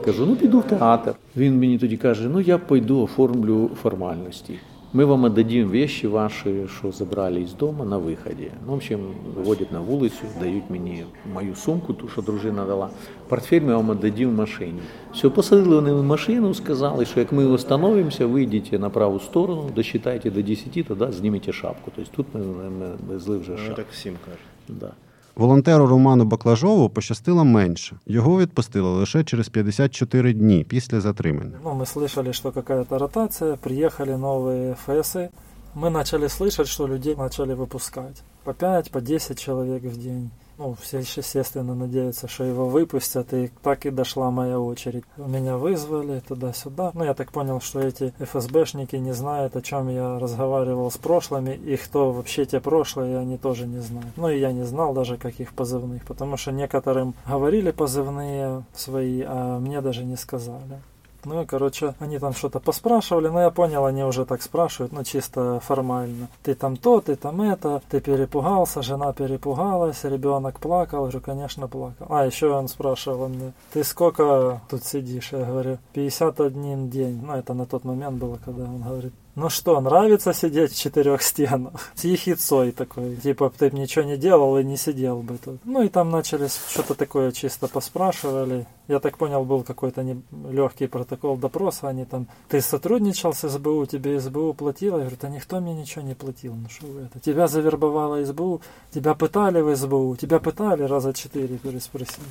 Кажу, 0.05 0.25
ну 0.25 0.35
піду 0.35 0.59
в 0.59 0.63
театр. 0.63 1.13
Він 1.37 1.59
мені 1.59 1.77
тоді 1.77 1.97
каже, 1.97 2.29
ну 2.29 2.41
я 2.41 2.57
пойду 2.57 3.01
оформлю 3.01 3.69
формальності. 3.81 4.53
Мы 4.94 5.06
вам 5.06 5.24
отдадим 5.24 5.68
вещи 5.68 6.06
ваши, 6.06 6.66
что 6.66 6.90
забрали 6.90 7.42
из 7.42 7.52
дома 7.52 7.84
на 7.84 8.00
выходе. 8.00 8.50
Ну, 8.66 8.72
в 8.72 8.76
общем, 8.76 9.14
выводят 9.36 9.70
на 9.70 9.80
вулицю, 9.80 10.24
дають 10.40 10.70
мені 10.70 11.04
мою 11.34 11.54
сумку, 11.54 11.94
ту, 11.94 12.08
що 12.08 12.22
дружина 12.22 12.64
дала. 12.64 12.90
Портфель 13.28 13.60
ми 13.60 13.74
вам 13.74 13.90
отдадим 13.90 14.30
в 14.30 14.34
машині. 14.34 14.80
Все, 15.12 15.28
посадили 15.28 15.74
вони 15.76 15.92
в 15.92 16.04
машину, 16.04 16.54
сказали, 16.54 17.04
що 17.04 17.20
як 17.20 17.32
ми 17.32 17.46
остановимося, 17.46 18.26
вийдіть 18.26 18.72
на 18.72 18.90
праву 18.90 19.20
сторону, 19.20 19.70
досчитайте 19.74 20.30
до 20.30 20.42
10, 20.42 20.86
тоді 20.86 21.12
знімете 21.12 21.52
шапку. 21.52 21.92
Тобто 21.96 22.10
тут 22.16 22.26
ми, 22.34 22.40
ми, 22.40 22.96
ми 23.08 23.18
зли 23.18 23.38
вже 23.38 23.56
шапку. 23.56 23.82
всім 23.90 24.14
кажуть. 24.24 24.80
Да. 24.80 24.92
Волонтеру 25.36 25.86
Роману 25.86 26.24
Баклажову 26.24 26.88
пощастило 26.88 27.44
менше. 27.44 27.96
Його 28.06 28.38
відпустили 28.38 28.88
лише 28.88 29.24
через 29.24 29.48
54 29.48 30.32
дні 30.32 30.66
після 30.68 31.00
затримання. 31.00 31.58
Ну, 31.64 31.70
мы 31.70 31.86
слышали, 31.86 32.32
что 32.32 32.52
какая-то 32.52 32.98
ротация, 32.98 33.56
приехали 33.56 34.16
новые 34.16 34.76
ФСы. 34.86 35.28
Мы 35.74 35.90
начали 35.90 36.26
слышать, 36.26 36.66
что 36.66 36.88
людей 36.88 37.16
начали 37.16 37.54
выпускать. 37.54 38.22
По 38.44 38.52
5, 38.52 38.90
по 38.90 39.00
10 39.00 39.38
человек 39.38 39.82
в 39.84 39.96
день. 39.96 40.30
Ну, 40.57 40.75
все, 40.81 40.99
естественно, 40.99 41.75
надеются, 41.75 42.27
что 42.27 42.43
его 42.43 42.67
выпустят, 42.67 43.33
и 43.33 43.51
так 43.61 43.85
и 43.85 43.89
дошла 43.89 44.31
моя 44.31 44.59
очередь. 44.59 45.03
Меня 45.17 45.57
вызвали 45.57 46.21
туда-сюда. 46.21 46.91
Ну, 46.93 47.03
я 47.03 47.13
так 47.13 47.31
понял, 47.31 47.59
что 47.59 47.81
эти 47.81 48.13
ФСБшники 48.19 48.95
не 48.95 49.13
знают, 49.13 49.55
о 49.55 49.61
чем 49.61 49.89
я 49.89 50.17
разговаривал 50.17 50.89
с 50.89 50.97
прошлыми, 50.97 51.51
и 51.51 51.75
кто 51.75 52.11
вообще 52.11 52.45
те 52.45 52.59
прошлые, 52.59 53.17
они 53.17 53.37
тоже 53.37 53.67
не 53.67 53.79
знают. 53.79 54.15
Ну, 54.15 54.29
и 54.29 54.39
я 54.39 54.53
не 54.53 54.63
знал 54.63 54.93
даже, 54.93 55.17
каких 55.17 55.53
позывных, 55.53 56.05
потому 56.05 56.37
что 56.37 56.51
некоторым 56.51 57.15
говорили 57.27 57.71
позывные 57.71 58.63
свои, 58.73 59.23
а 59.25 59.59
мне 59.59 59.81
даже 59.81 60.05
не 60.05 60.15
сказали. 60.15 60.79
Ну 61.25 61.41
и, 61.41 61.45
короче, 61.45 61.95
они 61.99 62.19
там 62.19 62.33
что-то 62.33 62.59
поспрашивали, 62.59 63.27
но 63.27 63.41
я 63.41 63.49
понял, 63.49 63.85
они 63.85 64.03
уже 64.03 64.25
так 64.25 64.41
спрашивают, 64.41 64.93
ну 64.93 65.03
чисто 65.03 65.59
формально. 65.59 66.27
Ты 66.43 66.55
там 66.55 66.77
то, 66.77 67.01
ты 67.01 67.15
там 67.15 67.41
это, 67.41 67.81
ты 67.89 67.99
перепугался, 67.99 68.81
жена 68.81 69.13
перепугалась, 69.13 70.03
ребенок 70.03 70.59
плакал, 70.59 71.05
я 71.05 71.11
говорю, 71.11 71.21
конечно, 71.21 71.67
плакал. 71.67 72.07
А, 72.09 72.25
еще 72.25 72.49
он 72.51 72.67
спрашивал 72.67 73.29
мне, 73.29 73.53
ты 73.73 73.83
сколько 73.83 74.61
тут 74.69 74.83
сидишь? 74.83 75.31
Я 75.31 75.45
говорю, 75.45 75.77
51 75.93 76.89
день. 76.89 77.21
Ну, 77.23 77.33
это 77.33 77.53
на 77.53 77.65
тот 77.65 77.83
момент 77.83 78.17
было, 78.17 78.39
когда 78.43 78.63
он 78.63 78.81
говорит, 78.81 79.13
ну 79.35 79.49
что, 79.49 79.81
нравится 79.81 80.33
сидеть 80.33 80.71
в 80.71 80.77
четырех 80.77 81.21
стенах? 81.21 81.91
Ехицой 82.01 82.71
такой. 82.71 83.17
Типа, 83.17 83.51
ты 83.55 83.69
бы 83.69 83.77
ничего 83.77 84.05
не 84.05 84.15
делал 84.15 84.57
и 84.57 84.63
не 84.63 84.77
сидел 84.77 85.21
бы 85.21 85.37
тут. 85.37 85.59
Ну 85.65 85.81
и 85.81 85.89
там 85.89 86.09
начали 86.09 86.47
что-то 86.47 86.95
такое 86.95 87.33
чисто 87.33 87.67
поспрашивали. 87.67 88.65
Я 88.87 88.99
так 88.99 89.17
понял, 89.17 89.43
был 89.43 89.63
какой-то 89.63 90.03
не... 90.03 90.21
легкий 90.49 90.87
протокол 90.87 91.35
допроса. 91.35 91.89
Они 91.89 92.05
там, 92.05 92.27
ты 92.47 92.61
сотрудничал 92.61 93.33
с 93.33 93.49
СБУ, 93.49 93.85
тебе 93.87 94.21
СБУ 94.21 94.53
платила? 94.53 94.99
Я 94.99 95.01
говорю, 95.01 95.17
да 95.21 95.27
никто 95.27 95.59
мне 95.59 95.73
ничего 95.73 96.05
не 96.05 96.15
платил. 96.15 96.55
Ну 96.55 96.69
что 96.69 96.87
вы 96.87 97.01
это? 97.01 97.19
Тебя 97.19 97.47
завербовала 97.47 98.23
СБУ, 98.23 98.61
тебя 98.93 99.15
пытали 99.15 99.59
в 99.59 99.75
СБУ, 99.75 100.15
тебя 100.15 100.39
пытали 100.39 100.83
раза 100.83 101.13
четыре, 101.13 101.57
переспросили. 101.57 102.25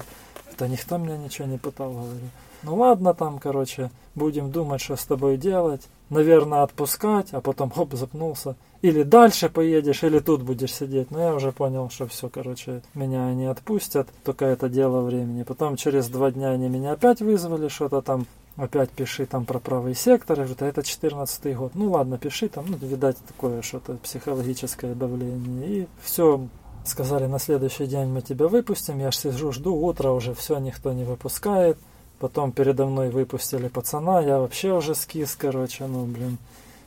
Да 0.59 0.69
никто 0.69 0.97
меня 0.97 1.19
ничего 1.19 1.49
не 1.49 1.59
пытал, 1.59 1.93
говорю. 1.93 2.31
Ну 2.65 2.77
ладно 2.77 3.15
там, 3.15 3.39
короче, 3.39 3.91
будем 4.15 4.51
думать, 4.51 4.81
что 4.81 4.97
с 4.97 5.05
тобой 5.05 5.37
делать. 5.37 5.83
Наверное, 6.11 6.63
отпускать, 6.63 7.29
а 7.33 7.41
потом 7.41 7.71
хоп, 7.71 7.95
запнулся. 7.95 8.57
Или 8.83 9.03
дальше 9.03 9.49
поедешь, 9.49 10.03
или 10.03 10.19
тут 10.19 10.43
будешь 10.43 10.73
сидеть. 10.73 11.11
Но 11.11 11.21
я 11.21 11.35
уже 11.35 11.53
понял, 11.53 11.89
что 11.91 12.07
все, 12.07 12.29
короче, 12.29 12.83
меня 12.95 13.27
они 13.27 13.47
отпустят. 13.47 14.09
Только 14.25 14.45
это 14.45 14.69
дело 14.69 15.03
времени. 15.03 15.43
Потом 15.43 15.77
через 15.77 16.09
два 16.09 16.31
дня 16.31 16.51
они 16.51 16.69
меня 16.69 16.93
опять 16.93 17.21
вызвали, 17.21 17.69
что-то 17.69 18.03
там 18.03 18.27
опять 18.57 18.91
пиши 18.91 19.27
там 19.27 19.45
про 19.45 19.59
правый 19.59 19.95
сектор. 19.95 20.39
Я 20.39 20.47
говорю, 20.47 20.67
это 20.67 20.83
14 20.83 21.57
год. 21.57 21.73
Ну 21.75 21.91
ладно, 21.91 22.19
пиши 22.19 22.49
там, 22.49 22.67
ну, 22.69 22.77
видать, 22.77 23.17
такое 23.27 23.63
что-то 23.63 23.95
психологическое 23.95 24.95
давление. 24.95 25.67
И 25.67 25.89
все, 26.03 26.47
сказали, 26.85 27.27
на 27.27 27.39
следующий 27.39 27.87
день 27.87 28.09
мы 28.09 28.23
тебя 28.23 28.49
выпустим. 28.49 28.99
Я 28.99 29.11
ж 29.11 29.17
сижу, 29.17 29.53
жду, 29.53 29.75
утро 29.75 30.11
уже 30.11 30.35
все, 30.35 30.59
никто 30.59 30.93
не 30.93 31.05
выпускает. 31.05 31.79
Потом 32.25 32.53
передо 32.53 32.87
мной 32.87 33.11
выпустили 33.11 33.69
пацана, 33.69 34.19
я 34.23 34.39
вообще 34.39 34.73
уже 34.73 34.95
скис, 34.95 35.37
короче, 35.39 35.87
ну, 35.87 36.07
блин. 36.07 36.39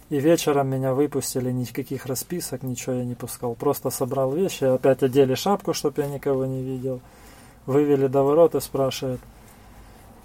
И 0.10 0.20
вечером 0.20 0.70
меня 0.70 0.96
выпустили, 0.96 1.52
никаких 1.52 2.08
расписок, 2.08 2.64
ничего 2.64 2.96
я 2.96 3.06
не 3.06 3.14
пускал. 3.14 3.54
Просто 3.54 3.92
собрал 3.92 4.32
вещи, 4.32 4.64
опять 4.64 5.04
одели 5.04 5.36
шапку, 5.36 5.76
чтобы 5.76 6.02
я 6.02 6.08
никого 6.08 6.48
не 6.48 6.64
видел. 6.64 7.02
Вывели 7.68 8.08
до 8.08 8.24
ворот 8.24 8.56
и 8.56 8.60
спрашивают 8.60 9.22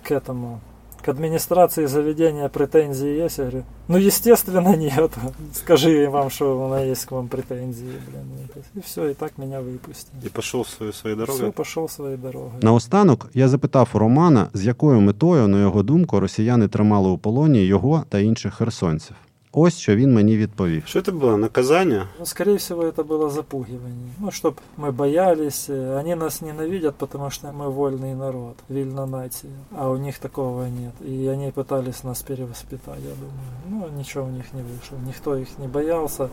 к 0.03 0.11
этому, 0.11 0.63
к 1.03 1.09
администрации 1.09 1.87
заведения 1.87 2.49
претензии 2.49 3.25
есть? 3.25 3.39
Я 3.39 3.45
говорю, 3.45 3.65
ну, 3.89 3.99
естественно, 3.99 4.77
нет. 4.77 5.11
Скажи 5.55 6.09
вам, 6.09 6.31
что 6.31 6.59
у 6.59 6.69
меня 6.69 6.91
есть 6.91 7.05
к 7.05 7.13
вам 7.13 7.29
претензии. 7.29 7.93
Блин. 8.09 8.49
И 8.77 8.81
все, 8.81 9.11
і 9.11 9.15
так 9.15 9.33
мене 9.39 9.61
випустили. 9.61 10.23
І 10.27 10.29
пішов 10.29 10.69
свою 10.69 10.93
своєю 10.93 11.21
дорогою. 11.21 11.45
Все, 11.51 11.63
пішов 11.63 11.91
своєю 11.91 12.17
дорогою. 12.17 12.53
Наостанок 12.63 13.31
я 13.35 13.49
запитав 13.49 13.89
у 13.93 13.99
Романа, 13.99 14.49
з 14.55 14.67
якою 14.67 15.01
метою, 15.01 15.49
на 15.49 15.61
його 15.61 15.83
думку, 15.83 16.21
росіяни 16.21 16.69
тримали 16.69 17.09
у 17.09 17.19
полоні 17.19 17.65
його 17.65 18.05
та 18.09 18.19
інших 18.19 18.55
херсонців. 18.55 19.17
Ось 19.55 19.79
що 19.79 19.97
він 19.97 20.15
мені 20.15 20.37
відповів. 20.37 20.83
Що 20.87 21.03
це 21.03 21.13
було? 21.13 21.37
Наказання? 21.37 22.07
Скоріше 22.25 22.57
всього, 22.57 22.91
це 22.91 23.03
було 23.03 23.31
запугивання. 23.31 24.11
Ну, 24.21 24.31
щоб 24.31 24.55
ну, 24.79 24.85
ми 24.85 24.91
боялись, 24.91 25.71
э, 25.71 25.97
вони 25.97 26.17
нас 26.17 26.43
ненавидять, 26.43 26.95
тому 27.13 27.31
що 27.31 27.53
ми 27.53 27.69
вольний 27.69 28.15
народ, 28.15 28.55
вільна 28.71 29.07
нація. 29.07 29.53
А 29.77 29.89
у 29.89 29.99
них 29.99 30.19
такого 30.19 30.63
нет. 30.63 31.11
І 31.13 31.29
вони 31.29 31.53
пытались 31.57 32.07
нас 32.07 32.23
перевоспитать, 32.23 32.99
я 33.05 33.15
думаю. 33.15 33.51
Ну, 33.71 33.99
нічого 33.99 34.27
у 34.27 34.33
них 34.33 34.45
не 34.55 34.63
вийшло. 34.63 34.99
Ніхто 35.07 35.39
їх 35.39 35.49
не 35.59 35.69
боявся. 35.69 36.29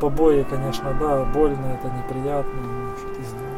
Побої, 0.00 0.46
звісно, 0.50 0.96
да, 1.00 1.24
больно, 1.24 1.78
це 1.82 1.88
неприятно, 1.88 2.62
ну, 2.62 2.90
що 2.98 3.08
ти 3.08 3.28
знаєш. 3.30 3.56